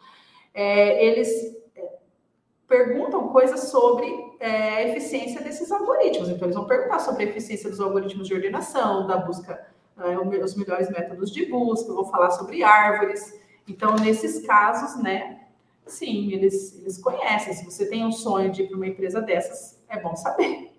[0.55, 1.31] é, eles
[1.77, 1.99] é,
[2.67, 4.07] perguntam coisas sobre
[4.41, 6.31] é, a eficiência desses algoritmos.
[6.31, 9.67] Então, eles vão perguntar sobre a eficiência dos algoritmos de ordenação, da busca,
[9.99, 13.47] é, os melhores métodos de busca, vão falar sobre árvores.
[13.69, 15.41] Então, nesses casos, né,
[15.87, 17.53] sim, eles, eles conhecem.
[17.53, 20.73] Se você tem um sonho de ir para uma empresa dessas, é bom saber.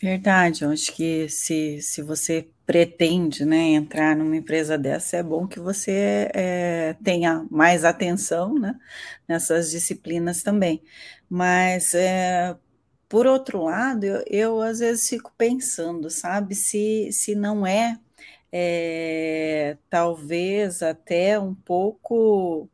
[0.00, 5.46] Verdade, eu acho que se, se você pretende né, entrar numa empresa dessa, é bom
[5.46, 8.78] que você é, tenha mais atenção né,
[9.26, 10.84] nessas disciplinas também.
[11.28, 12.56] Mas, é,
[13.08, 17.98] por outro lado, eu, eu, às vezes fico pensando, sabe, se, se não é,
[18.52, 22.68] é talvez até um pouco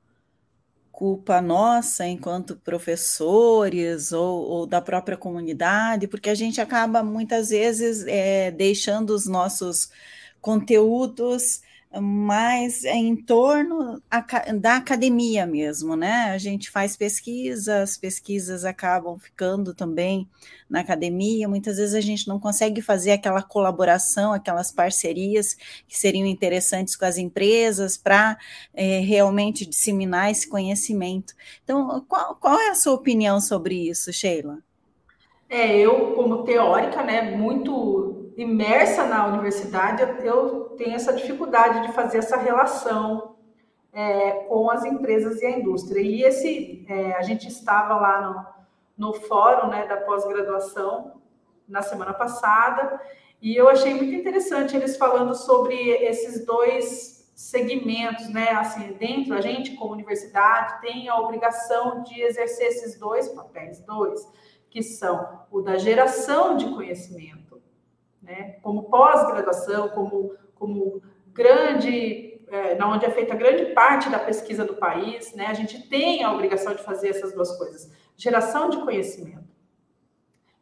[0.92, 8.06] culpa nossa enquanto professores ou, ou, da própria comunidade, porque a gente acaba muitas vezes
[8.06, 9.90] é, deixando os nossos
[10.40, 11.62] conteúdos
[12.00, 14.02] mais em torno
[14.61, 16.30] da academia mesmo, né?
[16.33, 20.28] A gente faz pesquisas, as pesquisas acabam ficando também
[20.68, 25.54] na academia, muitas vezes a gente não consegue fazer aquela colaboração, aquelas parcerias
[25.87, 28.37] que seriam interessantes com as empresas para
[28.72, 31.35] é, realmente disseminar esse conhecimento.
[31.62, 34.59] Então, qual, qual é a sua opinião sobre isso, Sheila?
[35.48, 42.18] É, eu, como teórica, né, muito imersa na universidade, eu tenho essa dificuldade de fazer
[42.18, 43.36] essa relação
[43.92, 46.00] é, com as empresas e a indústria.
[46.00, 48.54] E esse, é, a gente estava lá
[48.96, 51.20] no, no fórum né, da pós-graduação
[51.68, 53.00] na semana passada,
[53.40, 58.50] e eu achei muito interessante eles falando sobre esses dois segmentos, né?
[58.50, 64.26] Assim, dentro a gente, como universidade, tem a obrigação de exercer esses dois papéis, dois,
[64.70, 67.43] que são o da geração de conhecimento
[68.24, 68.56] né?
[68.62, 75.34] Como pós-graduação, como, como grande, é, onde é feita grande parte da pesquisa do país,
[75.34, 75.46] né?
[75.46, 79.54] A gente tem a obrigação de fazer essas duas coisas: geração de conhecimento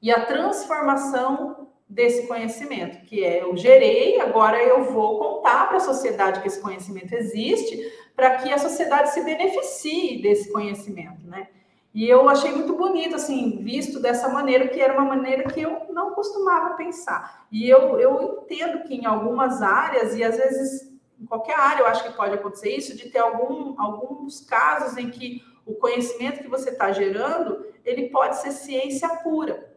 [0.03, 5.81] e a transformação desse conhecimento, que é eu gerei, agora eu vou contar para a
[5.81, 7.79] sociedade que esse conhecimento existe,
[8.17, 11.49] para que a sociedade se beneficie desse conhecimento, né?
[11.95, 15.87] E eu achei muito bonito, assim, visto dessa maneira, que era uma maneira que eu
[15.91, 17.47] não costumava pensar.
[17.53, 21.87] E eu, eu entendo que em algumas áreas, e às vezes em qualquer área eu
[21.87, 26.49] acho que pode acontecer isso, de ter algum, alguns casos em que o conhecimento que
[26.49, 29.73] você está gerando, ele pode ser ciência pura,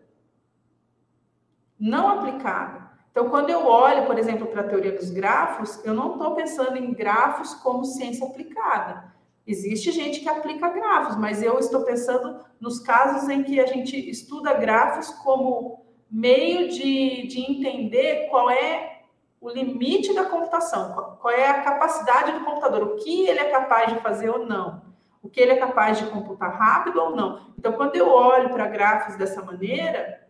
[1.80, 2.86] não aplicada.
[3.12, 6.78] Então, quando eu olho, por exemplo, para a teoria dos grafos, eu não estou pensando
[6.78, 9.14] em grafos como ciência aplicada.
[9.47, 14.10] Existe gente que aplica grafos, mas eu estou pensando nos casos em que a gente
[14.10, 19.01] estuda grafos como meio de, de entender qual é
[19.39, 23.93] o limite da computação, qual é a capacidade do computador, o que ele é capaz
[23.93, 24.81] de fazer ou não,
[25.21, 27.53] o que ele é capaz de computar rápido ou não.
[27.58, 30.25] Então, quando eu olho para grafos dessa maneira,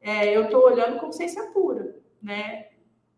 [0.00, 2.66] é, eu estou olhando como ciência pura, né?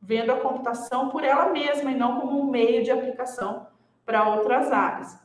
[0.00, 3.66] Vendo a computação por ela mesma e não como um meio de aplicação
[4.04, 5.18] para outras áreas.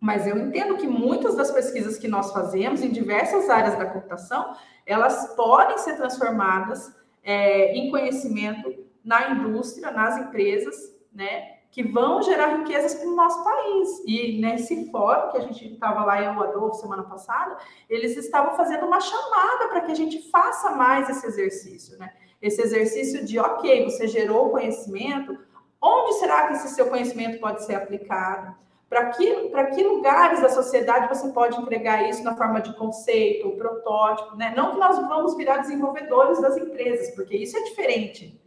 [0.00, 4.54] Mas eu entendo que muitas das pesquisas que nós fazemos em diversas áreas da computação,
[4.84, 10.74] elas podem ser transformadas é, em conhecimento na indústria, nas empresas,
[11.12, 14.02] né, que vão gerar riquezas para o nosso país.
[14.06, 17.56] E nesse fórum que a gente estava lá em Adolfo semana passada,
[17.88, 22.12] eles estavam fazendo uma chamada para que a gente faça mais esse exercício, né?
[22.40, 25.38] Esse exercício de, ok, você gerou conhecimento,
[25.80, 28.56] onde será que esse seu conhecimento pode ser aplicado?
[28.88, 34.36] Para que, que lugares da sociedade você pode entregar isso na forma de conceito, protótipo,
[34.36, 34.54] né?
[34.56, 38.40] Não que nós vamos virar desenvolvedores das empresas, porque isso é diferente.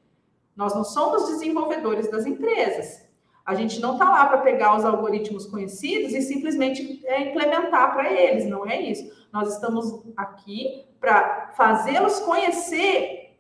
[0.56, 3.08] Nós não somos desenvolvedores das empresas.
[3.46, 8.12] A gente não está lá para pegar os algoritmos conhecidos e simplesmente é, implementar para
[8.12, 9.12] eles, não é isso.
[9.34, 13.38] Nós estamos aqui para fazê-los conhecer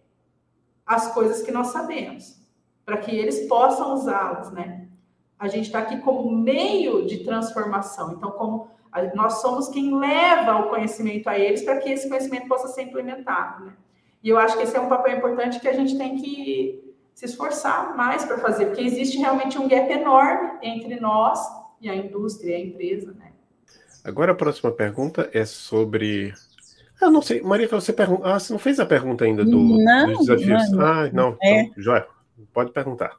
[0.85, 2.39] as coisas que nós sabemos
[2.83, 4.78] para que eles possam usá-las, né?
[5.39, 8.13] A gente está aqui como meio de transformação.
[8.13, 8.67] Então, como
[9.15, 13.65] nós somos quem leva o conhecimento a eles para que esse conhecimento possa ser implementado,
[13.65, 13.73] né?
[14.21, 17.25] E eu acho que esse é um papel importante que a gente tem que se
[17.25, 21.39] esforçar mais para fazer, porque existe realmente um gap enorme entre nós
[21.79, 23.31] e a indústria, a empresa, né?
[24.03, 26.33] Agora a próxima pergunta é sobre.
[27.01, 28.23] Ah, não sei, Maria, você pergunta.
[28.25, 30.71] Ah, você não fez a pergunta ainda do, não, dos desafios.
[30.71, 31.37] Não, ah, não.
[31.41, 31.61] É.
[31.61, 32.07] Então, Joia,
[32.53, 33.17] pode perguntar.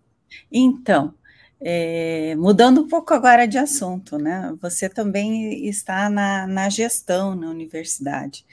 [0.51, 1.15] Então,
[1.61, 4.55] é, mudando um pouco agora de assunto, né?
[4.61, 8.47] Você também está na, na gestão na universidade.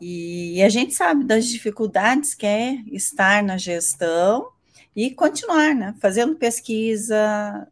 [0.00, 4.48] E a gente sabe das dificuldades que é estar na gestão
[4.96, 5.94] e continuar, né?
[6.00, 7.68] Fazendo pesquisa,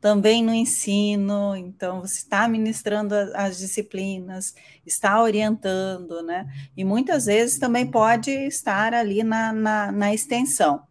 [0.00, 4.54] também no ensino, então você está ministrando as disciplinas,
[4.86, 6.46] está orientando, né?
[6.76, 10.87] E muitas vezes também pode estar ali na, na, na extensão.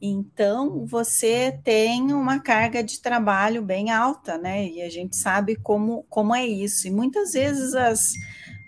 [0.00, 4.66] Então, você tem uma carga de trabalho bem alta, né?
[4.68, 6.86] E a gente sabe como, como é isso.
[6.86, 8.12] E muitas vezes as,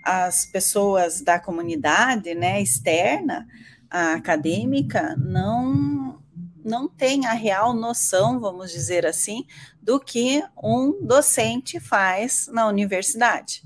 [0.04, 3.46] as pessoas da comunidade, né, externa,
[3.90, 6.16] a acadêmica, não
[6.64, 9.46] não tem a real noção, vamos dizer assim,
[9.80, 13.62] do que um docente faz na universidade.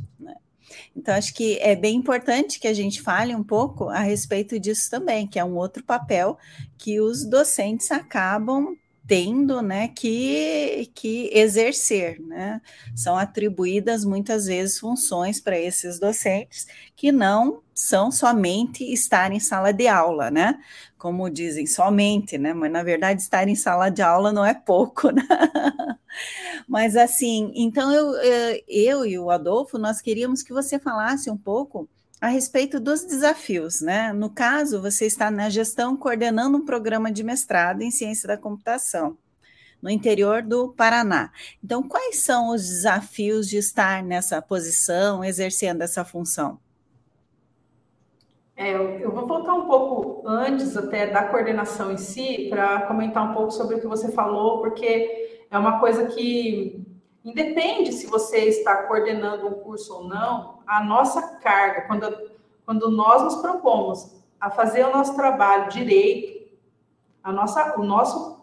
[0.96, 4.90] Então, acho que é bem importante que a gente fale um pouco a respeito disso
[4.90, 6.38] também, que é um outro papel
[6.78, 8.76] que os docentes acabam
[9.10, 12.20] tendo né, que, que exercer.
[12.20, 12.60] Né?
[12.94, 19.72] São atribuídas muitas vezes funções para esses docentes que não são somente estar em sala
[19.72, 20.60] de aula, né?
[20.96, 22.52] Como dizem, somente, né?
[22.52, 25.26] Mas na verdade estar em sala de aula não é pouco, né?
[26.70, 31.36] Mas assim, então eu, eh, eu e o Adolfo, nós queríamos que você falasse um
[31.36, 31.88] pouco
[32.20, 34.12] a respeito dos desafios, né?
[34.12, 39.18] No caso, você está na gestão coordenando um programa de mestrado em ciência da computação
[39.82, 41.32] no interior do Paraná.
[41.64, 46.56] Então, quais são os desafios de estar nessa posição, exercendo essa função?
[48.56, 53.34] É, eu vou voltar um pouco antes até da coordenação em si, para comentar um
[53.34, 55.19] pouco sobre o que você falou, porque
[55.50, 56.86] é uma coisa que
[57.24, 62.30] Independe se você está coordenando um curso ou não, a nossa carga, quando,
[62.64, 66.48] quando nós nos propomos a fazer o nosso trabalho direito,
[67.22, 68.42] a nossa, o nosso,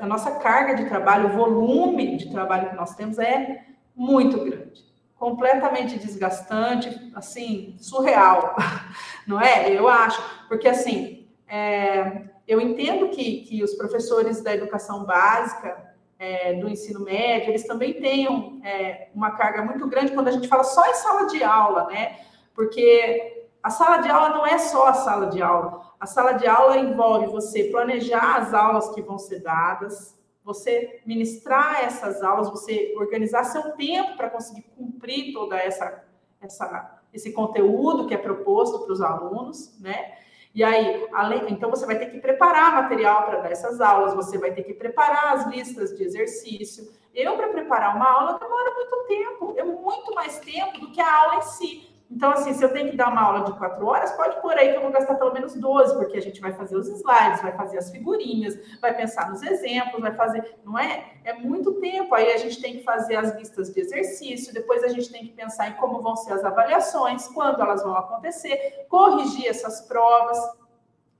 [0.00, 4.82] a nossa carga de trabalho, o volume de trabalho que nós temos é muito grande,
[5.18, 8.56] completamente desgastante, assim, surreal,
[9.28, 9.70] não é?
[9.70, 16.54] Eu acho, porque assim, é, eu entendo que, que os professores da educação básica é,
[16.54, 20.64] do ensino médio, eles também tenham é, uma carga muito grande quando a gente fala
[20.64, 22.20] só em sala de aula, né?
[22.54, 25.94] Porque a sala de aula não é só a sala de aula.
[25.98, 31.82] A sala de aula envolve você planejar as aulas que vão ser dadas, você ministrar
[31.82, 36.04] essas aulas, você organizar seu tempo para conseguir cumprir toda essa,
[36.40, 40.14] essa esse conteúdo que é proposto para os alunos, né?
[40.54, 44.38] E aí, além, então você vai ter que preparar material para dar essas aulas, você
[44.38, 46.92] vai ter que preparar as listas de exercício.
[47.12, 51.22] Eu, para preparar uma aula, demora muito tempo, é muito mais tempo do que a
[51.22, 51.93] aula em si.
[52.10, 54.70] Então, assim, se eu tenho que dar uma aula de quatro horas, pode pôr aí
[54.70, 57.52] que eu vou gastar pelo menos 12, porque a gente vai fazer os slides, vai
[57.52, 60.54] fazer as figurinhas, vai pensar nos exemplos, vai fazer.
[60.64, 61.14] Não é?
[61.24, 62.14] É muito tempo.
[62.14, 65.32] Aí a gente tem que fazer as listas de exercício, depois a gente tem que
[65.32, 70.38] pensar em como vão ser as avaliações, quando elas vão acontecer, corrigir essas provas.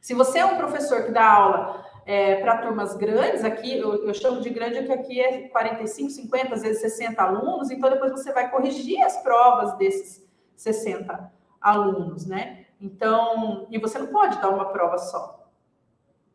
[0.00, 4.14] Se você é um professor que dá aula é, para turmas grandes, aqui eu, eu,
[4.14, 8.30] chamo de grande porque aqui é 45, 50, às vezes 60 alunos, então depois você
[8.32, 10.23] vai corrigir as provas desses
[10.56, 12.66] 60 alunos, né?
[12.80, 15.44] Então, e você não pode dar uma prova só.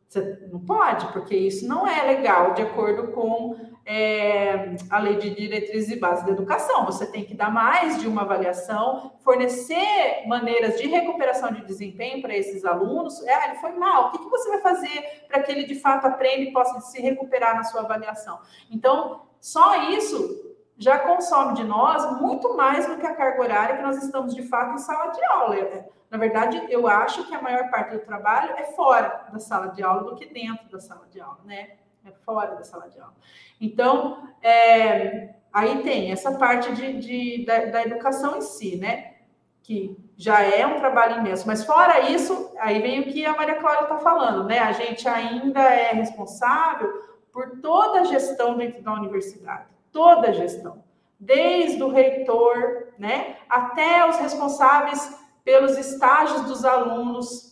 [0.08, 3.56] Você não pode, porque isso não é legal, de acordo com
[3.86, 6.84] é, a lei de diretrizes e bases da educação.
[6.86, 12.36] Você tem que dar mais de uma avaliação, fornecer maneiras de recuperação de desempenho para
[12.36, 13.22] esses alunos.
[13.28, 16.08] É, ele foi mal, o que, que você vai fazer para que ele de fato
[16.08, 18.40] aprenda e possa se recuperar na sua avaliação?
[18.72, 20.49] Então, só isso
[20.80, 24.44] já consome de nós muito mais do que a carga horária que nós estamos de
[24.44, 25.86] fato em sala de aula.
[26.10, 29.84] Na verdade, eu acho que a maior parte do trabalho é fora da sala de
[29.84, 31.72] aula do que dentro da sala de aula, né?
[32.06, 33.14] É fora da sala de aula.
[33.60, 39.16] Então, é, aí tem essa parte de, de da, da, educação em si, né?
[39.62, 41.46] Que já é um trabalho imenso.
[41.46, 44.60] Mas fora isso, aí vem o que a Maria Cláudia está falando, né?
[44.60, 50.84] A gente ainda é responsável por toda a gestão dentro da universidade toda a gestão,
[51.20, 57.50] desde o reitor, né, até os responsáveis pelos estágios dos alunos,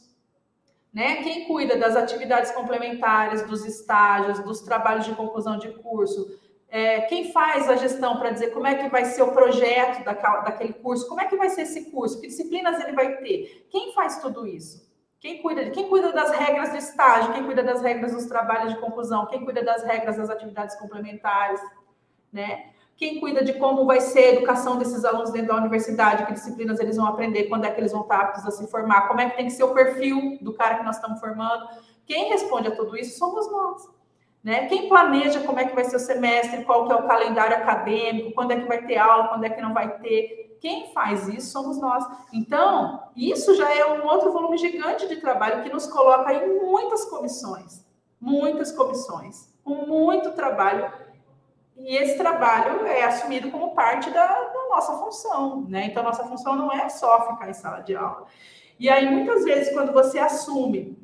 [0.94, 1.18] né?
[1.18, 7.32] Quem cuida das atividades complementares, dos estágios, dos trabalhos de conclusão de curso, é, quem
[7.32, 11.22] faz a gestão para dizer como é que vai ser o projeto daquele curso, como
[11.22, 14.88] é que vai ser esse curso, que disciplinas ele vai ter, quem faz tudo isso?
[15.20, 18.80] Quem cuida, quem cuida das regras do estágio, quem cuida das regras dos trabalhos de
[18.80, 21.60] conclusão, quem cuida das regras das atividades complementares,
[22.32, 22.72] né?
[22.98, 26.80] Quem cuida de como vai ser a educação desses alunos dentro da universidade, que disciplinas
[26.80, 29.30] eles vão aprender, quando é que eles vão estar aptos a se formar, como é
[29.30, 31.68] que tem que ser o perfil do cara que nós estamos formando.
[32.08, 33.88] Quem responde a tudo isso somos nós.
[34.44, 34.66] Né?
[34.68, 38.32] Quem planeja como é que vai ser o semestre, qual que é o calendário acadêmico,
[38.34, 40.58] quando é que vai ter aula, quando é que não vai ter.
[40.60, 42.04] Quem faz isso somos nós.
[42.34, 47.06] Então, isso já é um outro volume gigante de trabalho que nos coloca em muitas
[47.06, 47.86] comissões,
[48.20, 50.92] muitas comissões, com muito trabalho
[51.80, 55.86] e esse trabalho é assumido como parte da, da, nossa função, né?
[55.86, 58.26] Então, nossa função não é só ficar em sala de aula.
[58.80, 60.98] E aí, muitas vezes, quando você assume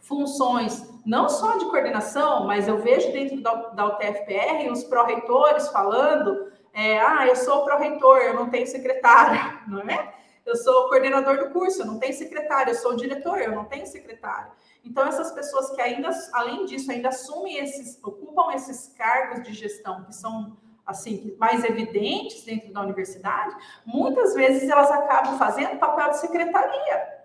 [0.00, 6.50] funções não só de coordenação, mas eu vejo dentro da, da UTFPR os pró-reitores falando:
[6.72, 10.14] é, ah, eu sou pró-reitor, eu não tenho secretário, não é?
[10.44, 13.86] Eu sou coordenador do curso, eu não tenho secretário, eu sou diretor, eu não tenho
[13.86, 14.52] secretário.
[14.84, 20.04] Então, essas pessoas que ainda, além disso, ainda assumem esses, ocupam esses cargos de gestão
[20.04, 26.18] que são assim mais evidentes dentro da universidade, muitas vezes elas acabam fazendo papel de
[26.18, 27.24] secretaria.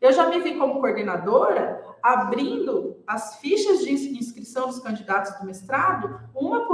[0.00, 6.20] Eu já me vi como coordenadora abrindo as fichas de inscrição dos candidatos do mestrado,
[6.34, 6.73] uma por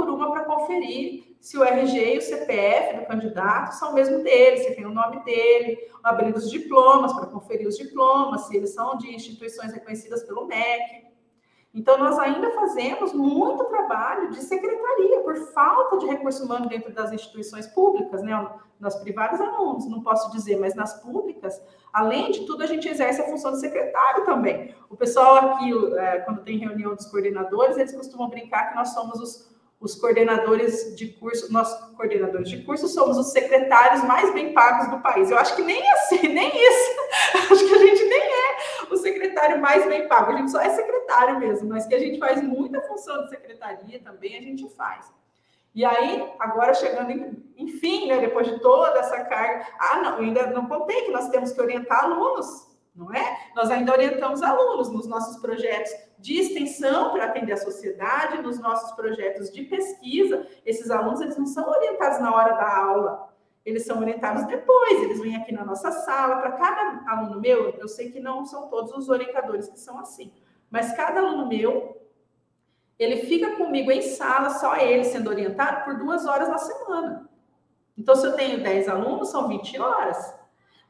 [0.61, 4.85] conferir se o RG e o CPF do candidato são o mesmo dele, se tem
[4.85, 9.73] o nome dele, abrindo os diplomas para conferir os diplomas, se eles são de instituições
[9.73, 11.09] reconhecidas pelo MEC.
[11.73, 17.11] Então, nós ainda fazemos muito trabalho de secretaria, por falta de recurso humano dentro das
[17.11, 18.49] instituições públicas, né?
[18.79, 21.61] Nas privadas, não, não posso dizer, mas nas públicas,
[21.93, 24.75] além de tudo, a gente exerce a função de secretário também.
[24.89, 29.19] O pessoal aqui, é, quando tem reunião dos coordenadores, eles costumam brincar que nós somos
[29.19, 29.50] os,
[29.81, 35.01] os coordenadores de curso, nós coordenadores de curso somos os secretários mais bem pagos do
[35.01, 35.31] país.
[35.31, 36.91] Eu acho que nem assim, nem isso.
[37.51, 40.69] Acho que a gente nem é o secretário mais bem pago, a gente só é
[40.69, 45.11] secretário mesmo, mas que a gente faz muita função de secretaria também, a gente faz.
[45.73, 50.67] E aí, agora chegando, enfim, né, depois de toda essa carga, ah, não, ainda não
[50.67, 53.49] contei que nós temos que orientar alunos, não é?
[53.55, 55.91] Nós ainda orientamos alunos nos nossos projetos
[56.21, 60.47] de extensão para atender a sociedade, nos nossos projetos de pesquisa.
[60.65, 63.33] Esses alunos, eles não são orientados na hora da aula,
[63.65, 66.37] eles são orientados depois, eles vêm aqui na nossa sala.
[66.37, 70.31] Para cada aluno meu, eu sei que não são todos os orientadores que são assim,
[70.69, 71.97] mas cada aluno meu
[72.99, 77.27] ele fica comigo em sala, só ele sendo orientado, por duas horas na semana.
[77.97, 80.35] Então, se eu tenho 10 alunos, são 20 horas.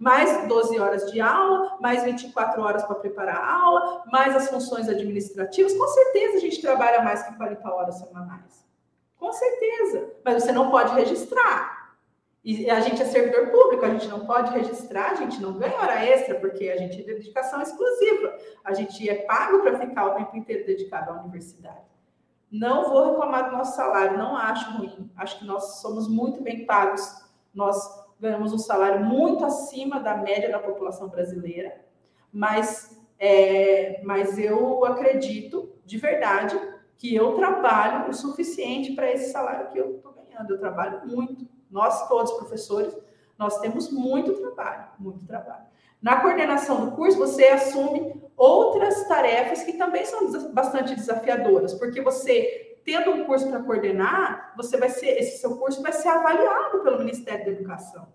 [0.02, 4.90] Mais 12 horas de aula, mais 24 horas para preparar a aula, mais as funções
[4.90, 5.78] administrativas.
[5.78, 8.66] Com certeza a gente trabalha mais que 40 horas semanais.
[9.20, 10.12] Com certeza.
[10.26, 11.94] Mas você não pode registrar.
[12.44, 15.78] E a gente é servidor público, a gente não pode registrar, a gente não ganha
[15.78, 18.36] hora extra, porque a gente é dedicação exclusiva.
[18.64, 21.86] A gente é pago para ficar o tempo inteiro dedicado à universidade.
[22.52, 25.12] Não vou reclamar do nosso salário, não acho ruim.
[25.16, 27.24] Acho que nós somos muito bem pagos.
[27.54, 31.84] Nós ganhamos um salário muito acima da média da população brasileira,
[32.32, 36.58] mas, é, mas eu acredito de verdade
[36.98, 40.52] que eu trabalho o suficiente para esse salário que eu estou ganhando.
[40.52, 41.48] Eu trabalho muito.
[41.70, 42.96] Nós todos, professores,
[43.40, 45.64] nós temos muito trabalho, muito trabalho.
[46.00, 52.71] Na coordenação do curso, você assume outras tarefas que também são bastante desafiadoras, porque você
[52.84, 57.00] tendo um curso para coordenar, você vai ser esse seu curso vai ser avaliado pelo
[57.00, 58.08] Ministério da Educação,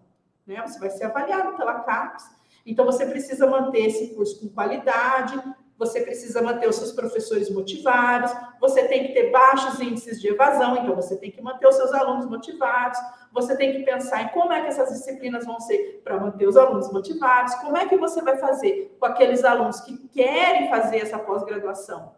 [0.46, 0.62] né?
[0.66, 2.24] Você vai ser avaliado pela CAPES.
[2.64, 5.40] Então você precisa manter esse curso com qualidade,
[5.78, 10.76] você precisa manter os seus professores motivados, você tem que ter baixos índices de evasão,
[10.76, 12.98] então você tem que manter os seus alunos motivados,
[13.32, 16.56] você tem que pensar em como é que essas disciplinas vão ser para manter os
[16.56, 21.18] alunos motivados, como é que você vai fazer com aqueles alunos que querem fazer essa
[21.18, 22.14] pós-graduação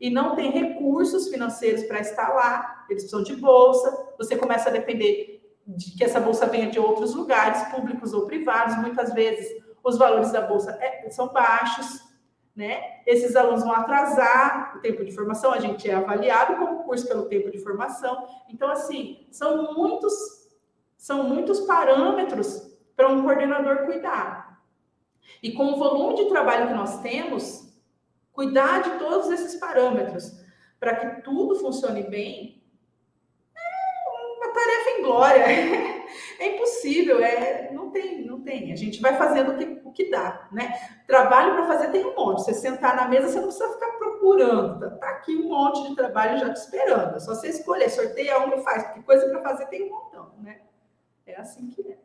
[0.00, 4.72] e não tem recursos financeiros para estar lá, eles precisam de bolsa, você começa a
[4.72, 9.98] depender de que essa bolsa venha de outros lugares, públicos ou privados, muitas vezes os
[9.98, 12.08] valores da bolsa é, são baixos,
[12.54, 13.02] né?
[13.06, 17.26] Esses alunos vão atrasar o tempo de formação, a gente é avaliado como curso pelo
[17.26, 18.26] tempo de formação.
[18.48, 20.12] Então, assim, são muitos,
[20.96, 24.60] são muitos parâmetros para um coordenador cuidar.
[25.42, 27.67] E com o volume de trabalho que nós temos,
[28.38, 30.32] cuidar de todos esses parâmetros
[30.78, 32.62] para que tudo funcione bem
[33.52, 35.44] é uma tarefa em glória.
[36.40, 38.72] É impossível, é, não tem, não tem.
[38.72, 40.72] A gente vai fazendo o que, o que dá, né?
[41.06, 42.44] Trabalho para fazer tem um monte.
[42.44, 44.78] Você sentar na mesa, você não precisa ficar procurando.
[44.78, 47.16] Tá, tá aqui um monte de trabalho já te esperando.
[47.16, 50.32] É só você escolher, sorteia um e faz, porque coisa para fazer tem um montão,
[50.38, 50.60] né?
[51.26, 51.98] É assim que é.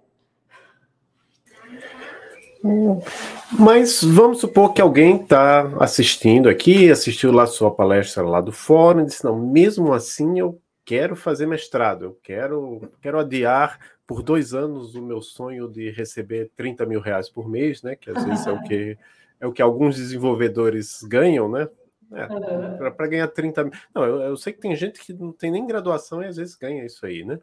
[3.60, 9.02] Mas vamos supor que alguém está assistindo aqui, assistiu lá sua palestra lá do fórum,
[9.02, 14.54] e disse: não, mesmo assim eu quero fazer mestrado, eu quero, quero adiar por dois
[14.54, 17.96] anos o meu sonho de receber 30 mil reais por mês, né?
[17.96, 18.98] Que às vezes é o que
[19.40, 21.68] é o que alguns desenvolvedores ganham, né?
[22.14, 22.92] É, uhum.
[22.94, 23.74] Para ganhar 30 mil.
[23.94, 26.56] Não, eu, eu, sei que tem gente que não tem nem graduação e às vezes
[26.56, 27.40] ganha isso aí, né?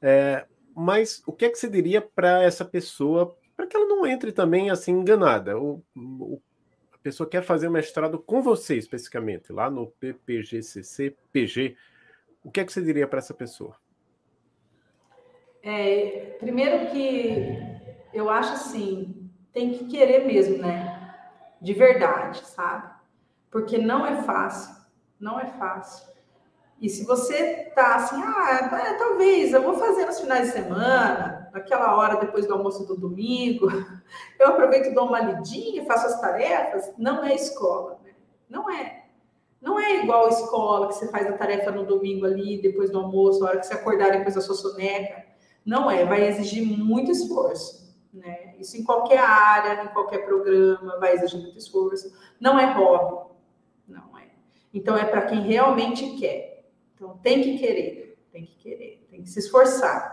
[0.00, 0.44] É,
[0.74, 4.32] mas o que é que você diria para essa pessoa para que ela não entre
[4.32, 5.56] também assim enganada.
[5.56, 6.40] O, o,
[6.92, 11.76] a pessoa quer fazer mestrado com você especificamente, lá no PPGCC PG.
[12.42, 13.76] O que é que você diria para essa pessoa?
[15.62, 17.56] É, primeiro que
[18.12, 21.14] eu acho assim, tem que querer mesmo, né?
[21.60, 22.92] De verdade, sabe?
[23.48, 24.74] Porque não é fácil,
[25.20, 26.10] não é fácil.
[26.80, 31.41] E se você tá assim, ah, é, talvez eu vou fazer nos finais de semana,
[31.52, 33.66] naquela hora depois do almoço do domingo,
[34.40, 38.12] eu aproveito dou uma lidinha, faço as tarefas, não é escola, né?
[38.48, 39.04] Não é.
[39.60, 43.44] Não é igual escola, que você faz a tarefa no domingo ali, depois do almoço,
[43.44, 45.24] a hora que você acordar depois da sua soneca.
[45.64, 48.54] Não é, vai exigir muito esforço, né?
[48.58, 52.12] Isso em qualquer área, em qualquer programa, vai exigir muito esforço.
[52.40, 53.30] Não é hobby,
[53.86, 54.30] não é.
[54.74, 56.64] Então é para quem realmente quer.
[56.96, 60.11] Então tem que querer, tem que querer, tem que se esforçar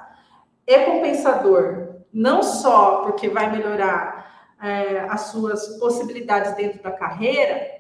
[0.73, 7.79] é compensador, não só porque vai melhorar é, as suas possibilidades dentro da carreira,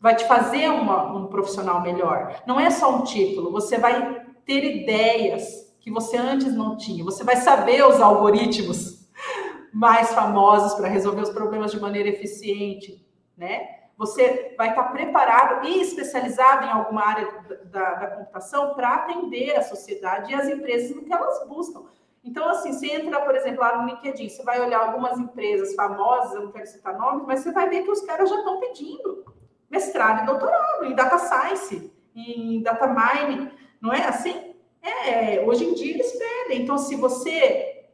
[0.00, 2.42] vai te fazer uma, um profissional melhor.
[2.46, 7.24] Não é só um título, você vai ter ideias que você antes não tinha, você
[7.24, 9.08] vai saber os algoritmos
[9.72, 13.04] mais famosos para resolver os problemas de maneira eficiente,
[13.36, 13.85] né?
[13.96, 19.62] Você vai estar preparado e especializado em alguma área da, da computação para atender a
[19.62, 21.84] sociedade e as empresas no que elas buscam.
[22.22, 26.34] Então, assim, você entra, por exemplo, lá no LinkedIn, você vai olhar algumas empresas famosas,
[26.34, 29.24] eu não quero citar nomes, mas você vai ver que os caras já estão pedindo
[29.70, 34.54] mestrado e doutorado em data science, em data mining, não é assim?
[34.82, 36.62] É, hoje em dia eles pedem.
[36.62, 37.86] Então, se você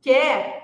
[0.00, 0.59] quer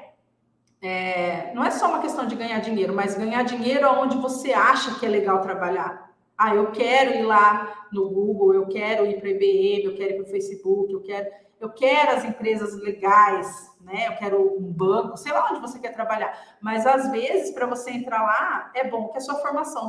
[0.87, 4.99] é, não é só uma questão de ganhar dinheiro, mas ganhar dinheiro onde você acha
[4.99, 6.11] que é legal trabalhar.
[6.39, 10.11] Ah, eu quero ir lá no Google, eu quero ir para a IBM, eu quero
[10.13, 11.29] ir para o Facebook, eu quero,
[11.59, 14.09] eu quero as empresas legais, né?
[14.09, 16.39] Eu quero um banco, sei lá onde você quer trabalhar.
[16.61, 19.89] Mas às vezes, para você entrar lá, é bom que a sua formação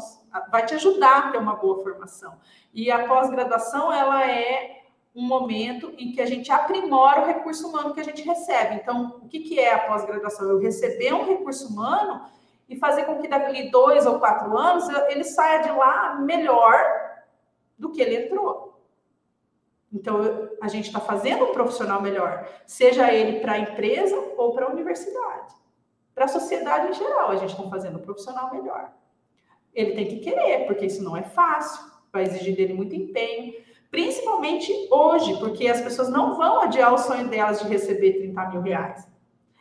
[0.50, 2.38] vai te ajudar a ter uma boa formação.
[2.74, 4.76] E a pós-graduação, ela é
[5.18, 8.76] um momento em que a gente aprimora o recurso humano que a gente recebe.
[8.76, 10.47] Então, o que, que é a pós-graduação?
[10.47, 12.30] Eu receber um recurso humano
[12.70, 16.80] e fazer com que daqui dois ou quatro anos ele saia de lá melhor
[17.76, 18.80] do que ele entrou.
[19.91, 24.68] Então, a gente está fazendo um profissional melhor, seja ele para a empresa ou para
[24.68, 25.51] a universidade.
[26.13, 28.93] Para a sociedade em geral, a gente está fazendo um profissional melhor.
[29.74, 33.65] Ele tem que querer, porque isso não é fácil, vai exigir dele muito empenho.
[33.89, 38.61] Principalmente hoje, porque as pessoas não vão adiar o sonho delas de receber 30 mil
[38.61, 39.07] reais.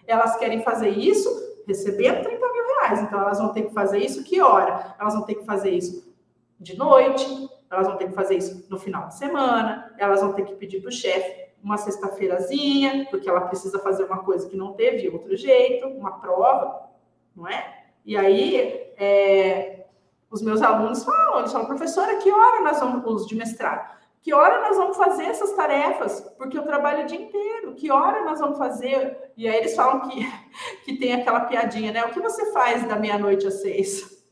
[0.07, 1.29] Elas querem fazer isso
[1.67, 3.01] recebendo 30 mil reais.
[3.03, 4.95] Então, elas vão ter que fazer isso que hora?
[4.99, 6.15] Elas vão ter que fazer isso
[6.59, 10.45] de noite, elas vão ter que fazer isso no final de semana, elas vão ter
[10.45, 14.73] que pedir para o chefe uma sexta-feirazinha, porque ela precisa fazer uma coisa que não
[14.75, 16.89] teve outro jeito, uma prova,
[17.35, 17.87] não é?
[18.05, 19.87] E aí, é,
[20.31, 23.97] os meus alunos falam, eles falam, professora, que hora nós vamos, os de mestrado?
[24.27, 26.19] Que hora nós vamos fazer essas tarefas?
[26.37, 27.77] Porque eu trabalho o dia inteiro.
[27.77, 29.31] Que hora nós vamos fazer?
[29.37, 30.27] E aí eles falam que,
[30.85, 32.05] que tem aquela piadinha, né?
[32.05, 34.27] O que você faz da meia-noite às seis?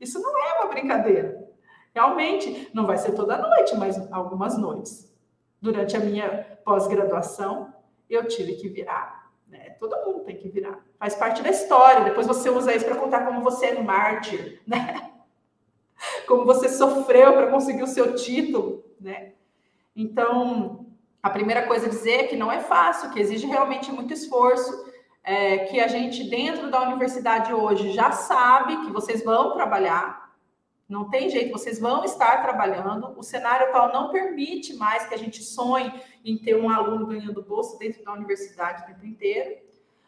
[0.00, 1.48] Isso não é uma brincadeira.
[1.94, 5.16] Realmente, não vai ser toda noite, mas algumas noites.
[5.62, 7.72] Durante a minha pós-graduação,
[8.10, 9.30] eu tive que virar.
[9.46, 9.70] Né?
[9.78, 10.84] Todo mundo tem que virar.
[10.98, 12.02] Faz parte da história.
[12.02, 15.12] Depois você usa isso para contar como você é mártir, né?
[16.26, 19.32] Como você sofreu para conseguir o seu título né?
[19.94, 20.86] Então,
[21.22, 24.86] a primeira coisa a dizer é que não é fácil, que exige realmente muito esforço,
[25.24, 30.26] é, que a gente dentro da universidade hoje já sabe que vocês vão trabalhar,
[30.88, 33.12] não tem jeito, vocês vão estar trabalhando.
[33.18, 35.92] O cenário atual não permite mais que a gente sonhe
[36.24, 39.56] em ter um aluno ganhando bolsa dentro da universidade o tempo inteiro.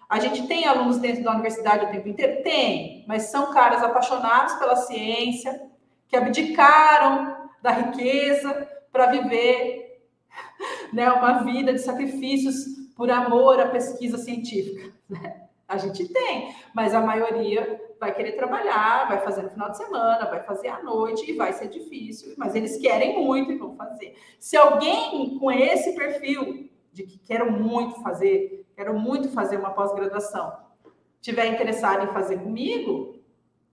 [0.08, 2.44] A gente tem alunos dentro da universidade o tempo inteiro?
[2.44, 5.68] Tem, mas são caras apaixonados pela ciência,
[6.06, 10.02] que abdicaram da riqueza para viver
[10.92, 14.92] né, uma vida de sacrifícios por amor à pesquisa científica.
[15.08, 15.48] Né?
[15.78, 20.42] gente tem, mas a maioria vai querer trabalhar, vai fazer no final de semana, vai
[20.42, 24.14] fazer à noite e vai ser difícil, mas eles querem muito e vão fazer.
[24.38, 30.52] Se alguém com esse perfil de que quero muito fazer, quero muito fazer uma pós-graduação,
[31.20, 33.18] tiver interessado em fazer comigo,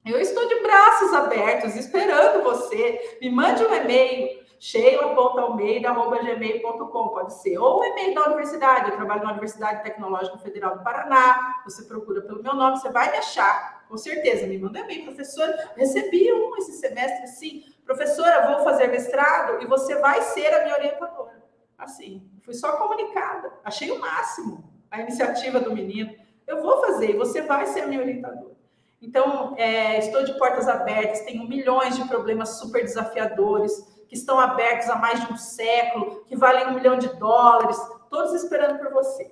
[0.06, 3.18] eu estou de braços abertos esperando você.
[3.20, 7.60] Me mande um e-mail sheila.almeida.gmail.com, pode ser.
[7.60, 12.24] Ou o e-mail da universidade, eu trabalho na Universidade Tecnológica Federal do Paraná, você procura
[12.24, 14.48] pelo meu nome, você vai me achar, com certeza.
[14.48, 17.64] Me manda e-mail, professora, recebi um esse semestre, sim.
[17.86, 21.44] Professora, vou fazer mestrado e você vai ser a minha orientadora.
[21.78, 26.12] Assim, fui só comunicada, achei o máximo a iniciativa do menino.
[26.48, 28.56] Eu vou fazer e você vai ser a minha orientadora.
[29.00, 34.90] Então, é, estou de portas abertas, tenho milhões de problemas super desafiadores que estão abertos
[34.90, 37.78] há mais de um século, que valem um milhão de dólares,
[38.10, 39.30] todos esperando por você.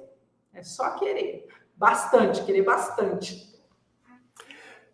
[0.53, 1.47] É só querer.
[1.77, 3.53] Bastante, querer bastante.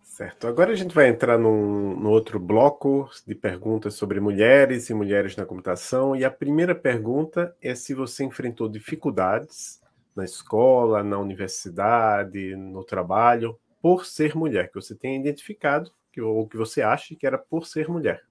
[0.03, 0.47] Certo.
[0.47, 5.35] Agora a gente vai entrar num, num, outro bloco de perguntas sobre mulheres e mulheres
[5.35, 6.15] na computação.
[6.15, 9.81] E a primeira pergunta é se você enfrentou dificuldades
[10.15, 16.47] na escola, na universidade, no trabalho, por ser mulher, que você tenha identificado, que, ou
[16.47, 18.28] que você acha que era por ser mulher.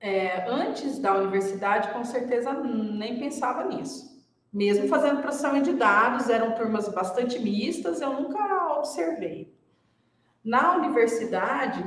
[0.00, 4.16] É, antes da universidade, com certeza nem pensava nisso.
[4.52, 9.54] Mesmo fazendo processamento de dados, eram turmas bastante mistas, eu nunca observei.
[10.42, 11.84] Na universidade,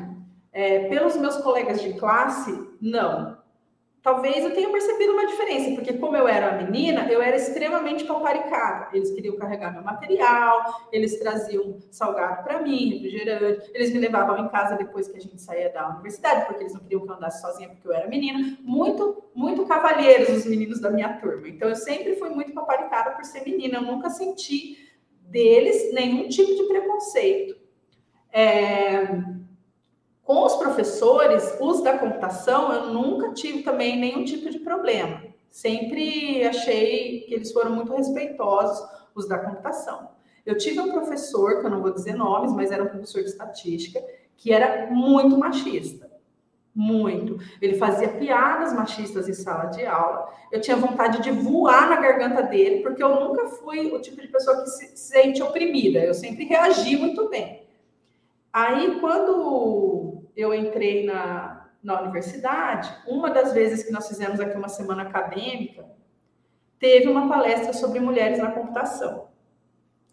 [0.52, 3.41] é, pelos meus colegas de classe, não
[4.02, 8.90] talvez eu tenha percebido uma diferença, porque como eu era menina, eu era extremamente paparicada.
[8.94, 14.50] Eles queriam carregar meu material, eles traziam salgado para mim, refrigerante, eles me levavam em
[14.50, 17.42] casa depois que a gente saía da universidade, porque eles não queriam que eu andasse
[17.42, 18.58] sozinha porque eu era menina.
[18.62, 21.48] Muito, muito cavalheiros os meninos da minha turma.
[21.48, 24.90] Então eu sempre fui muito paparicada por ser menina, eu nunca senti
[25.22, 27.56] deles nenhum tipo de preconceito.
[28.34, 29.41] É
[30.32, 35.22] com os professores, os da computação, eu nunca tive também nenhum tipo de problema.
[35.50, 38.82] Sempre achei que eles foram muito respeitosos,
[39.14, 40.08] os da computação.
[40.46, 43.28] Eu tive um professor, que eu não vou dizer nomes, mas era um professor de
[43.28, 44.02] estatística,
[44.38, 46.10] que era muito machista.
[46.74, 47.38] Muito.
[47.62, 50.30] Ele fazia piadas machistas em sala de aula.
[50.50, 54.30] Eu tinha vontade de voar na garganta dele, porque eu nunca fui o tipo de
[54.30, 56.00] pessoa que se sente oprimida.
[56.00, 57.60] Eu sempre reagi muito bem.
[58.54, 59.91] Aí, quando
[60.36, 65.86] eu entrei na, na universidade, uma das vezes que nós fizemos aqui uma semana acadêmica,
[66.80, 69.30] teve uma palestra sobre mulheres na computação.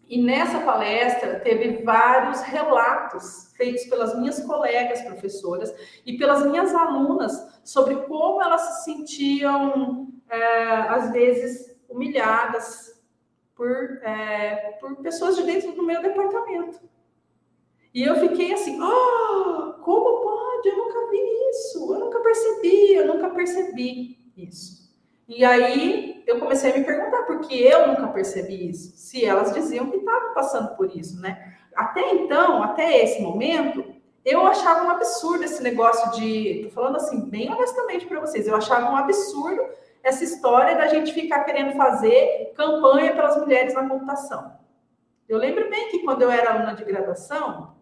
[0.07, 5.71] E nessa palestra teve vários relatos feitos pelas minhas colegas professoras
[6.03, 12.99] e pelas minhas alunas sobre como elas se sentiam, é, às vezes, humilhadas
[13.55, 16.79] por, é, por pessoas de dentro do meu departamento.
[17.93, 20.69] E eu fiquei assim, oh, como pode?
[20.69, 24.89] Eu nunca vi isso, eu nunca percebi, eu nunca percebi isso.
[25.27, 29.53] E aí eu comecei a me perguntar por que eu nunca percebi isso, se elas
[29.53, 31.57] diziam que estavam passando por isso, né?
[31.75, 33.83] Até então, até esse momento,
[34.25, 38.55] eu achava um absurdo esse negócio de, tô falando assim bem honestamente para vocês, eu
[38.55, 39.61] achava um absurdo
[40.03, 44.53] essa história da gente ficar querendo fazer campanha pelas mulheres na computação.
[45.27, 47.75] Eu lembro bem que quando eu era aluna de graduação,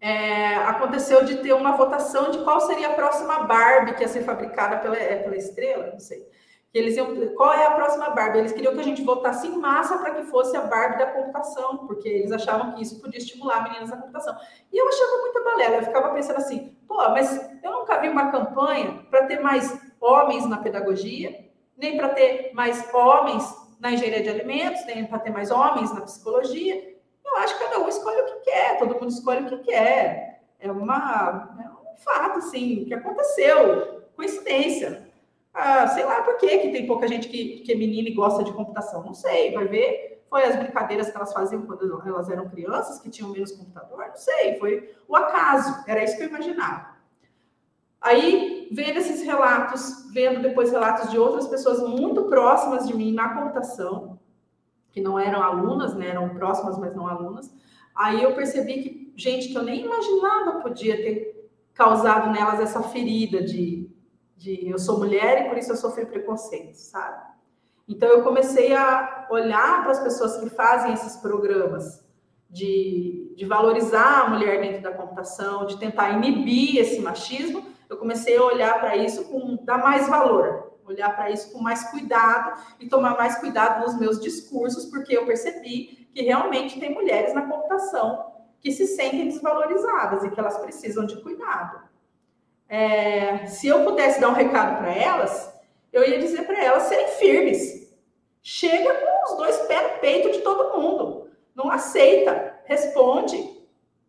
[0.00, 4.22] é, aconteceu de ter uma votação de qual seria a próxima Barbie que ia ser
[4.22, 6.26] fabricada pela, é, pela estrela, não sei.
[6.72, 8.38] Eles iam, qual é a próxima Barbie?
[8.38, 11.78] Eles queriam que a gente votasse em massa para que fosse a Barbie da computação,
[11.86, 14.36] porque eles achavam que isso podia estimular meninas na computação.
[14.72, 18.30] E eu achava muita balela, eu ficava pensando assim, pô, mas eu nunca vi uma
[18.30, 24.28] campanha para ter mais homens na pedagogia, nem para ter mais homens na engenharia de
[24.28, 26.97] alimentos, nem para ter mais homens na psicologia.
[27.28, 30.42] Eu acho que cada um escolhe o que quer, todo mundo escolhe o que quer.
[30.58, 35.06] É, uma, é um fato, assim, que aconteceu, coincidência.
[35.52, 38.52] Ah, sei lá por que tem pouca gente que, que é menina e gosta de
[38.52, 39.02] computação.
[39.04, 40.24] Não sei, vai ver.
[40.30, 44.08] Foi as brincadeiras que elas faziam quando elas eram crianças, que tinham menos computador?
[44.08, 46.98] Não sei, foi o acaso, era isso que eu imaginava.
[48.00, 53.34] Aí, vendo esses relatos, vendo depois relatos de outras pessoas muito próximas de mim na
[53.34, 54.17] computação,
[54.98, 57.54] que não eram alunas, né, eram próximas, mas não alunas.
[57.94, 63.40] Aí eu percebi que gente que eu nem imaginava podia ter causado nelas essa ferida
[63.40, 63.88] de,
[64.36, 67.22] de eu sou mulher e por isso eu sofri preconceito, sabe?
[67.88, 72.04] Então eu comecei a olhar para as pessoas que fazem esses programas
[72.50, 77.64] de, de valorizar a mulher dentro da computação, de tentar inibir esse machismo.
[77.88, 81.84] Eu comecei a olhar para isso com dar mais valor, olhar para isso com mais
[81.90, 87.34] cuidado e tomar mais cuidado nos meus discursos, porque eu percebi que realmente tem mulheres
[87.34, 91.80] na computação que se sentem desvalorizadas e que elas precisam de cuidado.
[92.68, 95.54] É, se eu pudesse dar um recado para elas,
[95.92, 97.88] eu ia dizer para elas serem firmes.
[98.42, 101.30] Chega com os dois pés no peito de todo mundo.
[101.54, 103.58] Não aceita, responde.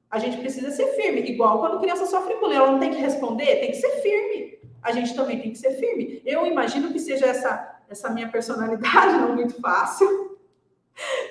[0.10, 1.22] A gente precisa ser firme.
[1.22, 4.59] Igual quando criança sofre bullying, ela não tem que responder, tem que ser firme.
[4.82, 6.22] A gente também tem que ser firme.
[6.26, 10.38] Eu imagino que seja essa, essa minha personalidade, não muito fácil,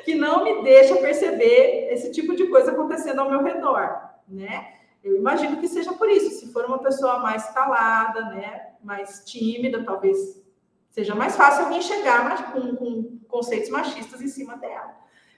[0.04, 4.74] que não me deixa perceber esse tipo de coisa acontecendo ao meu redor, né?
[5.02, 6.30] Eu imagino que seja por isso.
[6.40, 10.42] Se for uma pessoa mais calada, né, mais tímida, talvez
[10.90, 14.96] seja mais fácil alguém chegar com, com conceitos machistas em cima dela.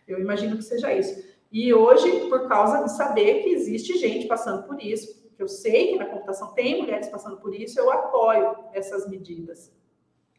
[0.09, 1.23] Eu imagino que seja isso.
[1.53, 5.93] E hoje, por causa de saber que existe gente passando por isso, que eu sei
[5.93, 9.73] que na computação tem mulheres passando por isso, eu apoio essas medidas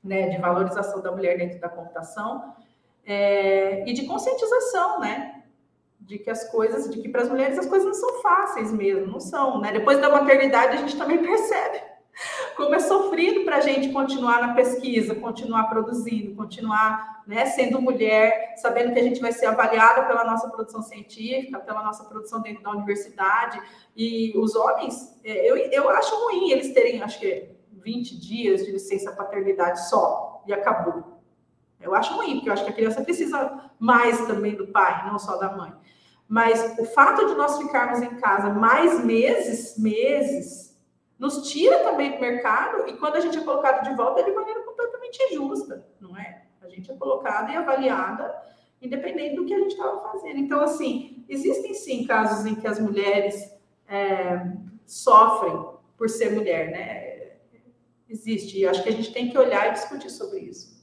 [0.03, 2.53] né, de valorização da mulher dentro da computação
[3.03, 5.43] é, e de conscientização, né?
[5.99, 9.11] De que as coisas, de que para as mulheres as coisas não são fáceis mesmo,
[9.11, 9.71] não são, né?
[9.71, 11.81] Depois da maternidade a gente também percebe
[12.55, 18.55] como é sofrido para a gente continuar na pesquisa, continuar produzindo, continuar né, sendo mulher,
[18.57, 22.63] sabendo que a gente vai ser avaliada pela nossa produção científica, pela nossa produção dentro
[22.63, 23.61] da universidade.
[23.95, 28.71] E os homens, é, eu, eu acho ruim eles terem, acho que 20 dias de
[28.71, 31.21] licença paternidade só, e acabou.
[31.79, 35.17] Eu acho ruim, porque eu acho que a criança precisa mais também do pai, não
[35.17, 35.73] só da mãe.
[36.27, 40.70] Mas o fato de nós ficarmos em casa mais meses, meses,
[41.21, 44.31] nos tira também do mercado e quando a gente é colocado de volta é de
[44.31, 46.45] maneira completamente injusta, não é?
[46.59, 48.41] A gente é colocada e avaliada
[48.81, 50.39] independente do que a gente estava fazendo.
[50.39, 53.53] Então, assim, existem sim casos em que as mulheres
[53.87, 54.51] é,
[54.83, 55.63] sofrem
[55.95, 57.37] por ser mulher, né?
[58.09, 60.80] Existe, e acho que a gente tem que olhar e discutir sobre isso.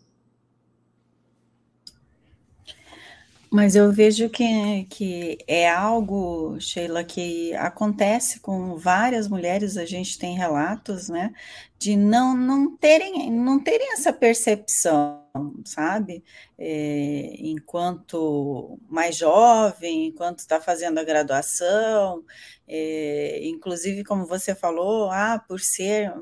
[3.50, 10.18] Mas eu vejo que, que é algo, Sheila, que acontece com várias mulheres, a gente
[10.18, 11.32] tem relatos, né,
[11.78, 15.22] de não, não, terem, não terem essa percepção,
[15.64, 16.24] sabe?
[16.58, 22.24] É, enquanto mais jovem, enquanto está fazendo a graduação,
[22.70, 26.12] é, inclusive, como você falou, ah, por ser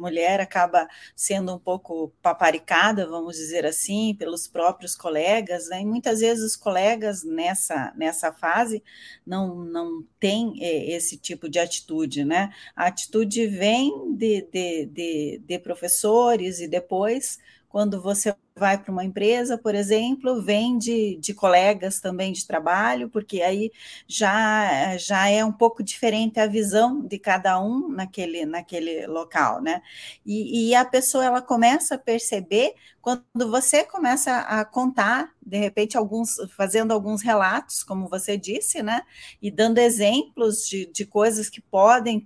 [0.00, 5.80] mulher, acaba sendo um pouco paparicada, vamos dizer assim, pelos próprios colegas, né?
[5.80, 8.82] e muitas vezes os colegas nessa, nessa fase
[9.26, 12.52] não, não têm é, esse tipo de atitude, né?
[12.76, 17.38] A atitude vem de, de, de, de professores e depois
[17.68, 23.08] quando você vai para uma empresa, por exemplo, vem de, de, colegas também de trabalho,
[23.08, 23.70] porque aí
[24.06, 29.80] já, já é um pouco diferente a visão de cada um naquele, naquele local, né?
[30.26, 35.96] E, e a pessoa ela começa a perceber quando você começa a contar, de repente,
[35.96, 39.02] alguns, fazendo alguns relatos, como você disse, né?
[39.40, 42.20] E dando exemplos de, de coisas que podem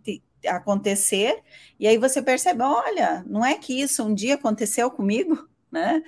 [0.46, 1.42] acontecer,
[1.78, 6.02] e aí você percebe, olha, não é que isso um dia aconteceu comigo, né?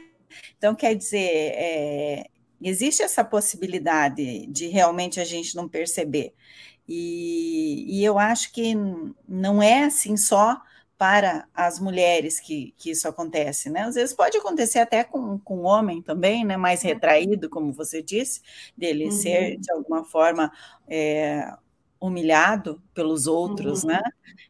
[0.57, 2.27] Então, quer dizer, é,
[2.61, 6.35] existe essa possibilidade de realmente a gente não perceber.
[6.89, 8.75] E, e, eu acho que
[9.27, 10.61] não é assim só
[10.99, 13.83] para as mulheres que, que isso acontece, né?
[13.83, 16.57] Às vezes pode acontecer até com, com o homem também, né?
[16.57, 18.41] Mais retraído, como você disse,
[18.77, 19.11] dele uhum.
[19.11, 20.53] ser de alguma forma
[20.87, 21.51] é,
[22.07, 23.89] humilhado pelos outros, uhum.
[23.89, 24.03] né?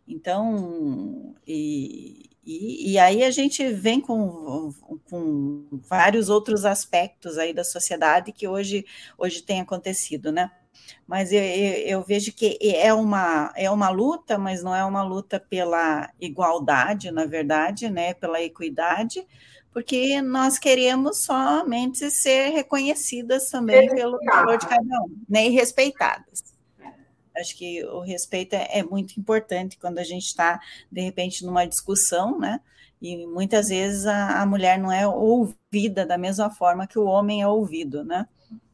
[0.09, 4.73] Então, e, e, e, aí a gente vem com,
[5.09, 8.85] com vários outros aspectos aí da sociedade que hoje,
[9.17, 10.51] hoje tem acontecido, né?
[11.07, 15.39] Mas eu, eu, vejo que é uma, é uma luta, mas não é uma luta
[15.39, 18.15] pela igualdade, na verdade, né?
[18.15, 19.25] Pela equidade,
[19.73, 25.47] porque nós queremos somente ser reconhecidas também pelo valor de cada um, né?
[25.47, 26.54] E respeitadas.
[27.37, 30.61] Acho que o respeito é, é muito importante quando a gente está,
[30.91, 32.61] de repente, numa discussão, né?
[33.03, 37.43] E muitas vezes a, a mulher não é ouvida da mesma forma que o homem
[37.43, 38.27] é ouvido, né?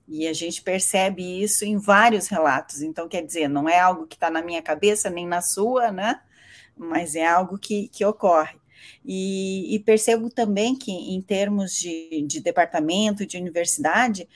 [0.07, 2.83] E a gente percebe isso em vários relatos.
[2.83, 6.21] Então, quer dizer, não é algo que está na minha cabeça nem na sua, né?
[6.77, 8.59] Mas é algo que, que ocorre.
[9.05, 14.29] E, e percebo também que, em termos de, de departamento, de universidade,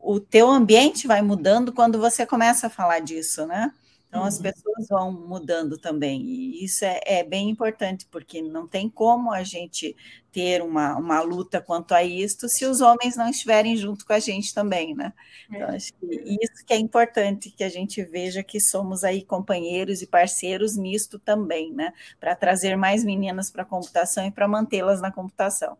[0.00, 3.72] o teu ambiente vai mudando quando você começa a falar disso, né?
[4.10, 4.42] Então, as uhum.
[4.42, 9.44] pessoas vão mudando também, e isso é, é, bem importante, porque não tem como a
[9.44, 9.96] gente
[10.32, 14.18] ter uma, uma luta quanto a isto se os homens não estiverem junto com a
[14.18, 15.12] gente também, né?
[15.48, 15.76] Então, é.
[15.76, 20.08] acho que isso que é importante, que a gente veja que somos aí companheiros e
[20.08, 21.92] parceiros nisto também, né?
[22.18, 25.78] Para trazer mais meninas para a computação e para mantê-las na computação.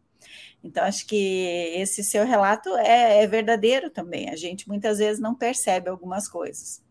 [0.62, 1.16] Então, acho que
[1.74, 4.28] esse seu relato é, é verdadeiro também.
[4.30, 6.82] A gente muitas vezes não percebe algumas coisas.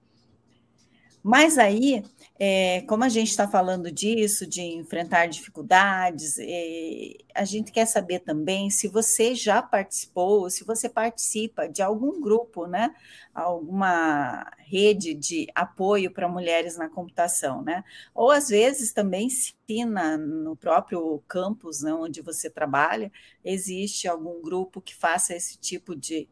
[1.30, 2.04] Mas aí,
[2.40, 8.22] é, como a gente está falando disso, de enfrentar dificuldades, é, a gente quer saber
[8.22, 12.96] também se você já participou, se você participa de algum grupo, né?
[13.32, 17.84] Alguma rede de apoio para mulheres na computação, né?
[18.16, 19.54] Ou às vezes também se
[19.86, 23.12] na, no próprio campus né, onde você trabalha,
[23.46, 26.28] existe algum grupo que faça esse tipo de,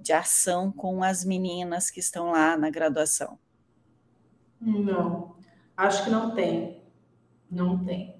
[0.00, 3.38] de ação com as meninas que estão lá na graduação.
[4.62, 5.34] Não,
[5.76, 6.80] acho que não tem.
[7.50, 8.14] Não tem.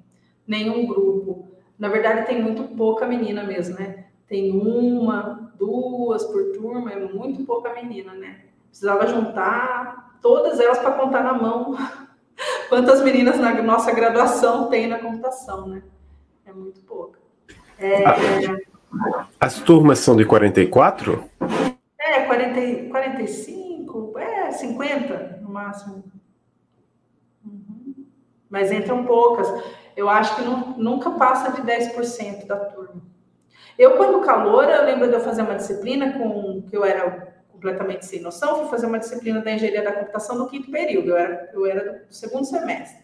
[0.47, 1.49] Nenhum grupo.
[1.79, 4.07] Na verdade, tem muito pouca menina mesmo, né?
[4.27, 8.41] Tem uma, duas por turma, é muito pouca menina, né?
[8.69, 11.77] Precisava juntar todas elas para contar na mão
[12.69, 15.83] quantas meninas na nossa graduação tem na computação, né?
[16.45, 17.21] É muito pouca.
[17.79, 18.03] É,
[19.39, 21.25] As turmas são de 44?
[21.99, 26.05] É, 40, 45, é, 50 no máximo
[28.53, 29.49] mas entram poucas.
[29.97, 33.01] Eu acho que não, nunca passa de 10% da turma.
[33.79, 38.05] Eu, quando calor, eu lembro de eu fazer uma disciplina com que eu era completamente
[38.05, 41.51] sem noção, fui fazer uma disciplina da engenharia da computação no quinto período, eu era,
[41.55, 43.03] eu era do segundo semestre.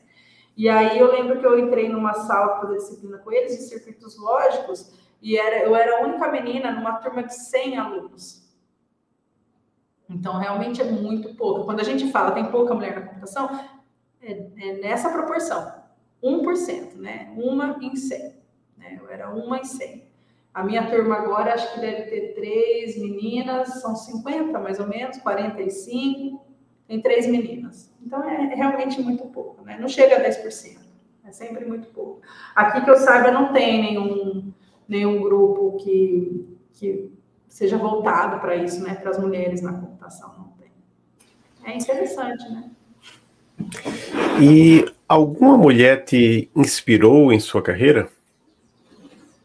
[0.55, 3.62] E aí eu lembro que eu entrei numa sala para fazer disciplina com eles de
[3.62, 4.92] circuitos lógicos,
[5.22, 8.46] e era, eu era a única menina numa turma de 100 alunos.
[10.11, 11.64] Então, realmente é muito pouco.
[11.64, 13.78] Quando a gente fala tem pouca mulher na computação,
[14.23, 15.73] é, é nessa proporção,
[16.23, 17.33] 1%, né?
[17.37, 18.35] Uma em 100.
[18.77, 18.99] Né?
[19.01, 20.09] Eu era uma em 100.
[20.53, 25.19] A minha turma agora acho que deve ter três meninas, são 50 mais ou menos,
[25.19, 26.45] 45,
[26.89, 27.93] tem três meninas.
[28.05, 29.79] Então é, é realmente muito pouco, né?
[29.79, 30.79] Não chega a 10%,
[31.25, 32.23] é sempre muito pouco.
[32.57, 34.53] Aqui que eu saiba, não tem nenhum,
[34.89, 37.12] nenhum grupo que, que
[37.47, 38.95] seja voltado para isso, né?
[38.95, 40.73] Para as mulheres na computação, não tem.
[41.62, 42.71] É interessante, né?
[44.41, 48.09] E alguma mulher te inspirou em sua carreira?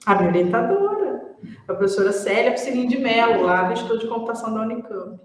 [0.06, 1.36] A minha orientadora,
[1.68, 5.20] a professora Célia Psilin de Mello, lá do Instituto de Computação da Unicamp.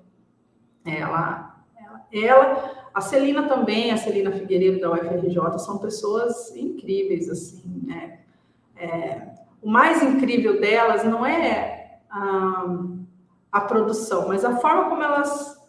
[0.85, 7.83] Ela, ela, ela, a Celina também, a Celina Figueiredo da UFRJ, são pessoas incríveis, assim,
[7.85, 8.21] né?
[8.77, 9.29] É,
[9.61, 12.65] o mais incrível delas não é a,
[13.51, 15.61] a produção, mas a forma como elas,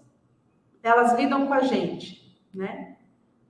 [0.84, 2.89] elas lidam com a gente, né?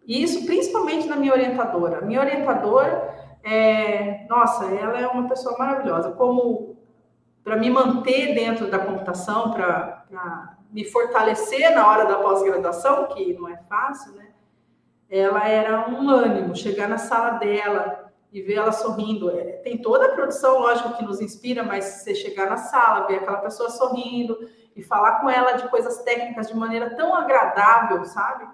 [0.09, 2.01] E isso principalmente na minha orientadora.
[2.01, 6.13] Minha orientadora, é, nossa, ela é uma pessoa maravilhosa.
[6.13, 6.75] Como
[7.43, 13.47] para me manter dentro da computação, para me fortalecer na hora da pós-graduação, que não
[13.47, 14.29] é fácil, né?
[15.07, 19.29] Ela era um ânimo, chegar na sala dela e ver ela sorrindo.
[19.29, 23.17] É, tem toda a produção, lógico, que nos inspira, mas você chegar na sala, ver
[23.17, 24.35] aquela pessoa sorrindo
[24.75, 28.47] e falar com ela de coisas técnicas de maneira tão agradável, sabe?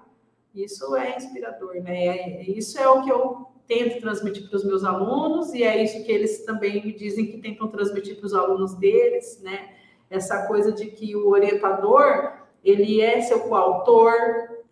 [0.55, 2.07] Isso é inspirador, né?
[2.07, 6.03] É, isso é o que eu tento transmitir para os meus alunos e é isso
[6.05, 9.69] que eles também me dizem que tentam transmitir para os alunos deles, né?
[10.09, 12.31] Essa coisa de que o orientador
[12.63, 14.13] ele é seu coautor,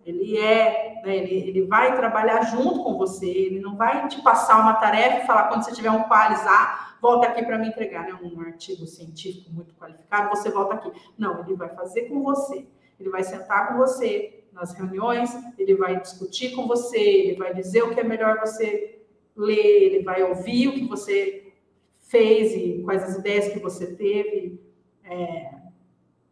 [0.06, 4.60] ele é, né, ele, ele vai trabalhar junto com você, ele não vai te passar
[4.60, 8.04] uma tarefa e falar quando você tiver um qualis, ah, volta aqui para me entregar,
[8.04, 10.92] né, um artigo científico muito qualificado, você volta aqui.
[11.18, 12.66] Não, ele vai fazer com você,
[13.00, 17.84] ele vai sentar com você, nas reuniões, ele vai discutir com você, ele vai dizer
[17.84, 19.02] o que é melhor você
[19.36, 21.54] ler, ele vai ouvir o que você
[22.00, 24.62] fez e quais as ideias que você teve.
[25.04, 25.56] É,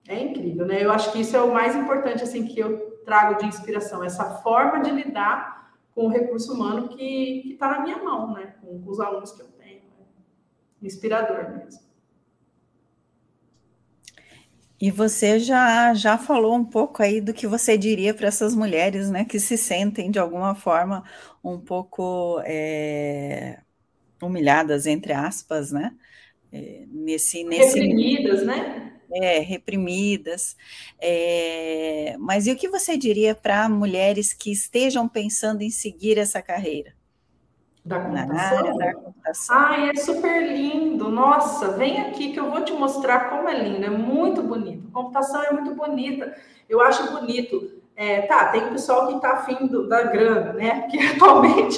[0.08, 0.84] é incrível, né?
[0.84, 4.36] Eu acho que isso é o mais importante assim que eu trago de inspiração, essa
[4.38, 8.56] forma de lidar com o recurso humano que está na minha mão, né?
[8.62, 9.82] Com, com os alunos que eu tenho.
[9.82, 10.06] Né?
[10.82, 11.91] Inspirador mesmo.
[14.82, 19.12] E você já, já falou um pouco aí do que você diria para essas mulheres,
[19.12, 21.04] né, que se sentem de alguma forma
[21.44, 23.60] um pouco é,
[24.22, 25.96] humilhadas, entre aspas, né?
[26.52, 29.00] É, nesse, nesse, reprimidas, né?
[29.14, 30.58] É, reprimidas.
[31.00, 36.42] É, mas e o que você diria para mulheres que estejam pensando em seguir essa
[36.42, 36.96] carreira?
[37.84, 38.78] Da computação?
[38.78, 39.56] da computação.
[39.58, 41.10] Ai, é super lindo.
[41.10, 43.86] Nossa, vem aqui que eu vou te mostrar como é lindo.
[43.86, 44.88] É muito bonito.
[44.90, 46.36] A computação é muito bonita.
[46.70, 50.88] Eu acho bonito é, tá, tem o pessoal que está afim do, da grana, né?
[50.90, 51.78] Que atualmente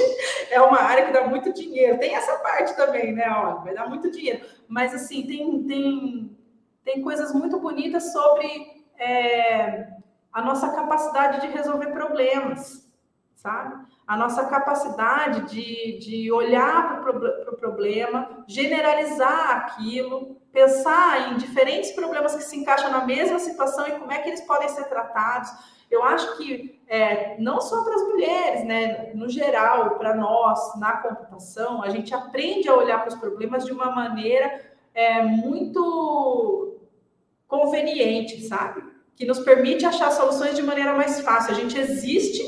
[0.49, 1.99] é uma área que dá muito dinheiro.
[1.99, 3.29] Tem essa parte também, né?
[3.29, 4.45] Olha, vai dar muito dinheiro.
[4.67, 6.37] Mas, assim, tem, tem,
[6.85, 9.87] tem coisas muito bonitas sobre é,
[10.31, 12.89] a nossa capacidade de resolver problemas,
[13.35, 13.85] sabe?
[14.05, 21.91] A nossa capacidade de, de olhar para o pro problema, generalizar aquilo, pensar em diferentes
[21.91, 25.49] problemas que se encaixam na mesma situação e como é que eles podem ser tratados
[25.93, 30.97] eu acho que é, não só para as mulheres, né, no geral, para nós na
[30.97, 34.59] computação, a gente aprende a olhar para os problemas de uma maneira
[34.91, 36.79] é, muito
[37.47, 38.83] conveniente, sabe?
[39.15, 41.51] Que nos permite achar soluções de maneira mais fácil.
[41.51, 42.41] A gente existe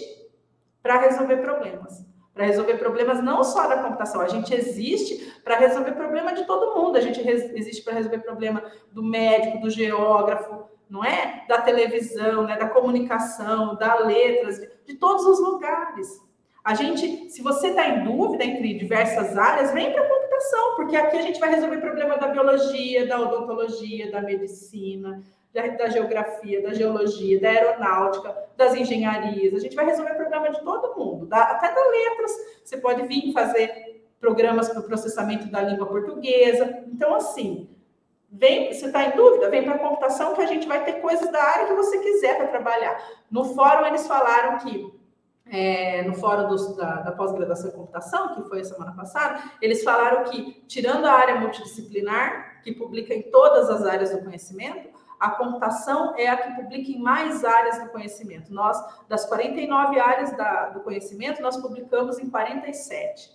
[0.86, 2.06] para resolver problemas.
[2.32, 6.80] Para resolver problemas não só da computação, a gente existe para resolver problema de todo
[6.80, 6.96] mundo.
[6.96, 11.44] A gente existe para resolver problema do médico, do geógrafo, não é?
[11.48, 12.56] Da televisão, né?
[12.56, 16.24] da comunicação, da letras, de, todos os lugares.
[16.64, 20.96] A gente, se você está em dúvida entre diversas áreas, vem para a computação, porque
[20.96, 26.62] aqui a gente vai resolver problema da biologia, da odontologia, da medicina, da, da, geografia,
[26.62, 29.54] da geologia, da aeronáutica, das engenharias.
[29.54, 32.32] A gente vai resolver problema de todo mundo, da, até da letras.
[32.64, 36.84] Você pode vir fazer programas para o processamento da língua portuguesa.
[36.88, 37.70] Então, assim,
[38.38, 39.50] Vem, você está em dúvida?
[39.50, 42.36] Vem para a computação que a gente vai ter coisas da área que você quiser
[42.36, 43.02] para trabalhar.
[43.32, 44.94] No fórum, eles falaram que,
[45.46, 49.86] é, no fórum dos, da, da pós-graduação em computação, que foi a semana passada, eles
[49.86, 54.90] falaram que, tirando a área multidisciplinar, que publica em todas as áreas do conhecimento,
[55.20, 58.54] a computação é a que publica em mais áreas do conhecimento.
[58.54, 63.32] Nós, das 49 áreas da, do conhecimento, nós publicamos em 47.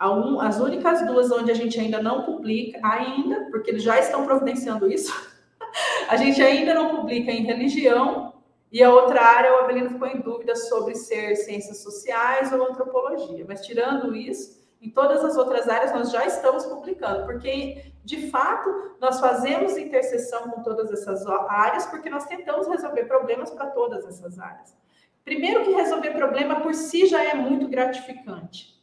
[0.00, 4.24] Um, as únicas duas onde a gente ainda não publica, ainda, porque eles já estão
[4.24, 5.12] providenciando isso,
[6.08, 8.32] a gente ainda não publica em religião,
[8.70, 13.44] e a outra área, o Avelino ficou em dúvida sobre ser ciências sociais ou antropologia.
[13.48, 18.96] Mas tirando isso, em todas as outras áreas nós já estamos publicando, porque de fato
[19.00, 24.38] nós fazemos interseção com todas essas áreas, porque nós tentamos resolver problemas para todas essas
[24.38, 24.76] áreas.
[25.24, 28.78] Primeiro que resolver problema por si já é muito gratificante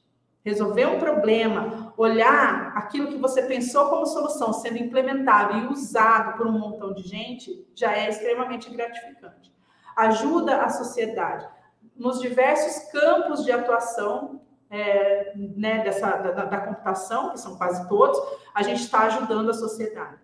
[0.46, 6.46] resolver um problema, olhar aquilo que você pensou como solução sendo implementado e usado por
[6.46, 9.52] um montão de gente, já é extremamente gratificante.
[9.98, 11.48] Ajuda a sociedade
[11.96, 14.40] nos diversos campos de atuação
[14.76, 18.20] é, né, dessa, da, da computação, que são quase todos,
[18.54, 20.18] a gente está ajudando a sociedade.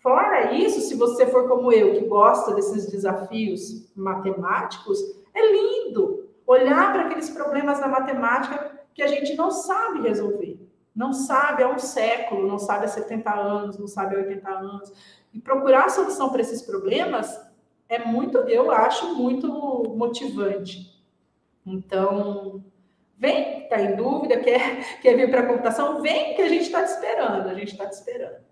[0.00, 5.00] Fora isso, se você for como eu, que gosta desses desafios matemáticos,
[5.34, 10.60] é lindo olhar para aqueles problemas da matemática que a gente não sabe resolver.
[10.94, 14.92] Não sabe há um século, não sabe há 70 anos, não sabe há 80 anos.
[15.34, 17.38] E procurar solução para esses problemas
[17.88, 19.48] é muito, eu acho, muito
[19.96, 20.96] motivante.
[21.66, 22.64] Então,
[23.18, 26.84] vem, está em dúvida, quer, quer vir para a computação, vem que a gente está
[26.84, 28.46] te esperando, a gente está te esperando.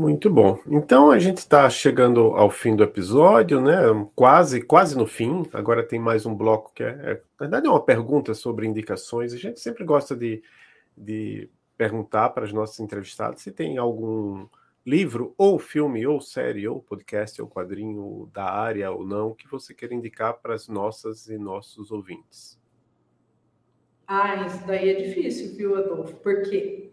[0.00, 0.58] Muito bom.
[0.66, 3.76] Então a gente está chegando ao fim do episódio, né?
[4.14, 5.46] Quase, quase no fim.
[5.52, 9.34] Agora tem mais um bloco que é, é na verdade, é uma pergunta sobre indicações.
[9.34, 10.42] A gente sempre gosta de,
[10.96, 14.46] de perguntar para os nossos entrevistados se tem algum
[14.84, 19.74] livro, ou filme, ou série, ou podcast, ou quadrinho da área ou não que você
[19.74, 22.58] queira indicar para as nossas e nossos ouvintes.
[24.06, 26.16] Ah, isso daí é difícil, viu, Adolfo?
[26.16, 26.90] Porque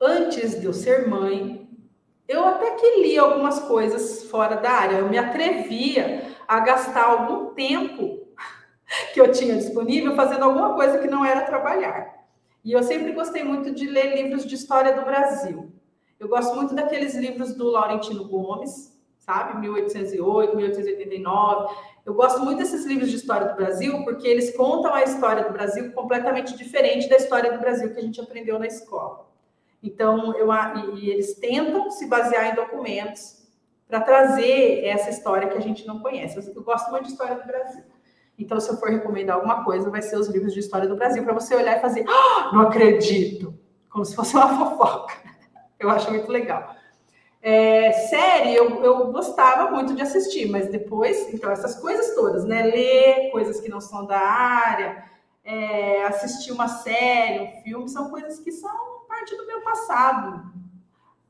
[0.00, 1.68] antes de eu ser mãe,
[2.26, 4.96] eu até que li algumas coisas fora da área.
[4.96, 8.26] Eu me atrevia a gastar algum tempo
[9.14, 12.26] que eu tinha disponível fazendo alguma coisa que não era trabalhar.
[12.64, 15.72] E eu sempre gostei muito de ler livros de história do Brasil.
[16.18, 19.58] Eu gosto muito daqueles livros do Laurentino Gomes, sabe?
[19.60, 21.74] 1808, 1889.
[22.04, 25.52] Eu gosto muito desses livros de história do Brasil porque eles contam a história do
[25.52, 29.28] Brasil completamente diferente da história do Brasil que a gente aprendeu na escola.
[29.82, 30.48] Então, eu,
[30.96, 33.46] e eles tentam se basear em documentos
[33.86, 36.36] para trazer essa história que a gente não conhece.
[36.36, 37.84] Eu, eu gosto muito de história do Brasil.
[38.36, 41.22] Então, se eu for recomendar alguma coisa, vai ser os livros de história do Brasil,
[41.24, 43.54] para você olhar e fazer, ah, não acredito,
[43.88, 45.27] como se fosse uma fofoca.
[45.78, 46.74] Eu acho muito legal.
[47.40, 52.62] É, série, eu, eu gostava muito de assistir, mas depois, então, essas coisas todas, né?
[52.64, 55.04] Ler coisas que não são da área,
[55.44, 58.70] é, assistir uma série, um filme, são coisas que são
[59.08, 60.52] parte do meu passado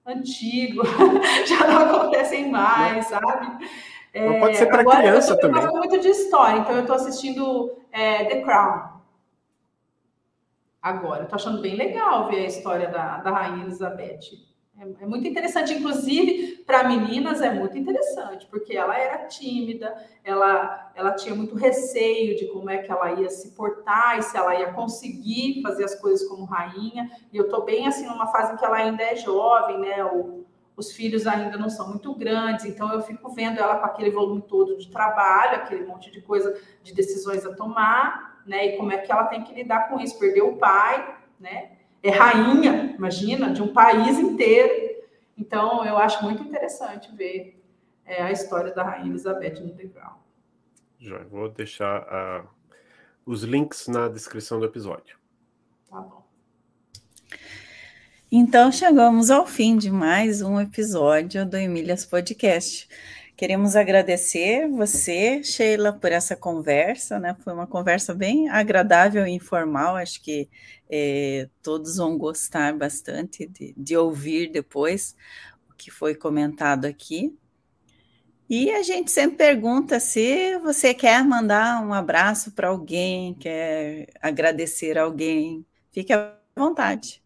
[0.04, 0.82] antigo,
[1.46, 3.68] já não acontecem mais, sabe?
[4.14, 5.62] É, pode ser para criança eu também.
[5.62, 8.97] Eu gosto muito de história, então eu estou assistindo é, The Crown.
[10.80, 14.48] Agora, eu estou achando bem legal ver a história da, da Rainha Elizabeth.
[14.78, 20.92] É, é muito interessante, inclusive, para meninas é muito interessante, porque ela era tímida, ela,
[20.94, 24.54] ela tinha muito receio de como é que ela ia se portar e se ela
[24.54, 27.10] ia conseguir fazer as coisas como rainha.
[27.32, 30.04] E eu tô bem assim numa fase em que ela ainda é jovem, né?
[30.04, 34.12] O, os filhos ainda não são muito grandes, então eu fico vendo ela com aquele
[34.12, 38.68] volume todo de trabalho, aquele monte de coisa, de decisões a tomar, né?
[38.68, 40.18] E como é que ela tem que lidar com isso?
[40.18, 41.72] Perdeu o pai, né?
[42.02, 44.96] É rainha, imagina, de um país inteiro.
[45.36, 47.62] Então, eu acho muito interessante ver
[48.04, 50.24] é, a história da Rainha Elizabeth no Degrau.
[50.98, 52.48] Já vou deixar uh,
[53.24, 55.16] os links na descrição do episódio.
[55.88, 56.26] Tá bom.
[58.30, 62.86] Então chegamos ao fim de mais um episódio do Emílias Podcast.
[63.38, 67.36] Queremos agradecer você, Sheila, por essa conversa, né?
[67.38, 69.94] Foi uma conversa bem agradável e informal.
[69.94, 70.50] Acho que
[70.90, 75.14] é, todos vão gostar bastante de, de ouvir depois
[75.70, 77.32] o que foi comentado aqui.
[78.50, 84.98] E a gente sempre pergunta se você quer mandar um abraço para alguém, quer agradecer
[84.98, 85.64] alguém.
[85.92, 87.22] Fique à vontade.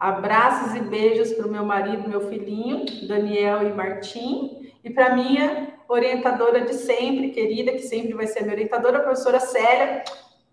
[0.00, 5.74] Abraços e beijos para o meu marido, meu filhinho, Daniel e Martim, e para minha
[5.88, 10.04] orientadora de sempre, querida, que sempre vai ser minha orientadora, a professora Célia.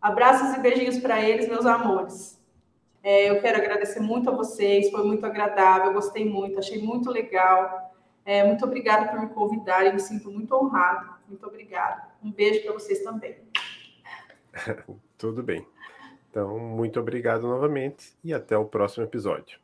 [0.02, 2.42] Abraços e beijinhos para eles, meus amores.
[3.04, 7.94] É, eu quero agradecer muito a vocês, foi muito agradável, gostei muito, achei muito legal.
[8.26, 11.14] É, muito obrigada por me convidar, eu me sinto muito honrado.
[11.28, 12.08] Muito obrigada.
[12.24, 13.38] Um beijo para vocês também.
[15.16, 15.64] Tudo bem.
[16.32, 19.63] Então, muito obrigado novamente e até o próximo episódio.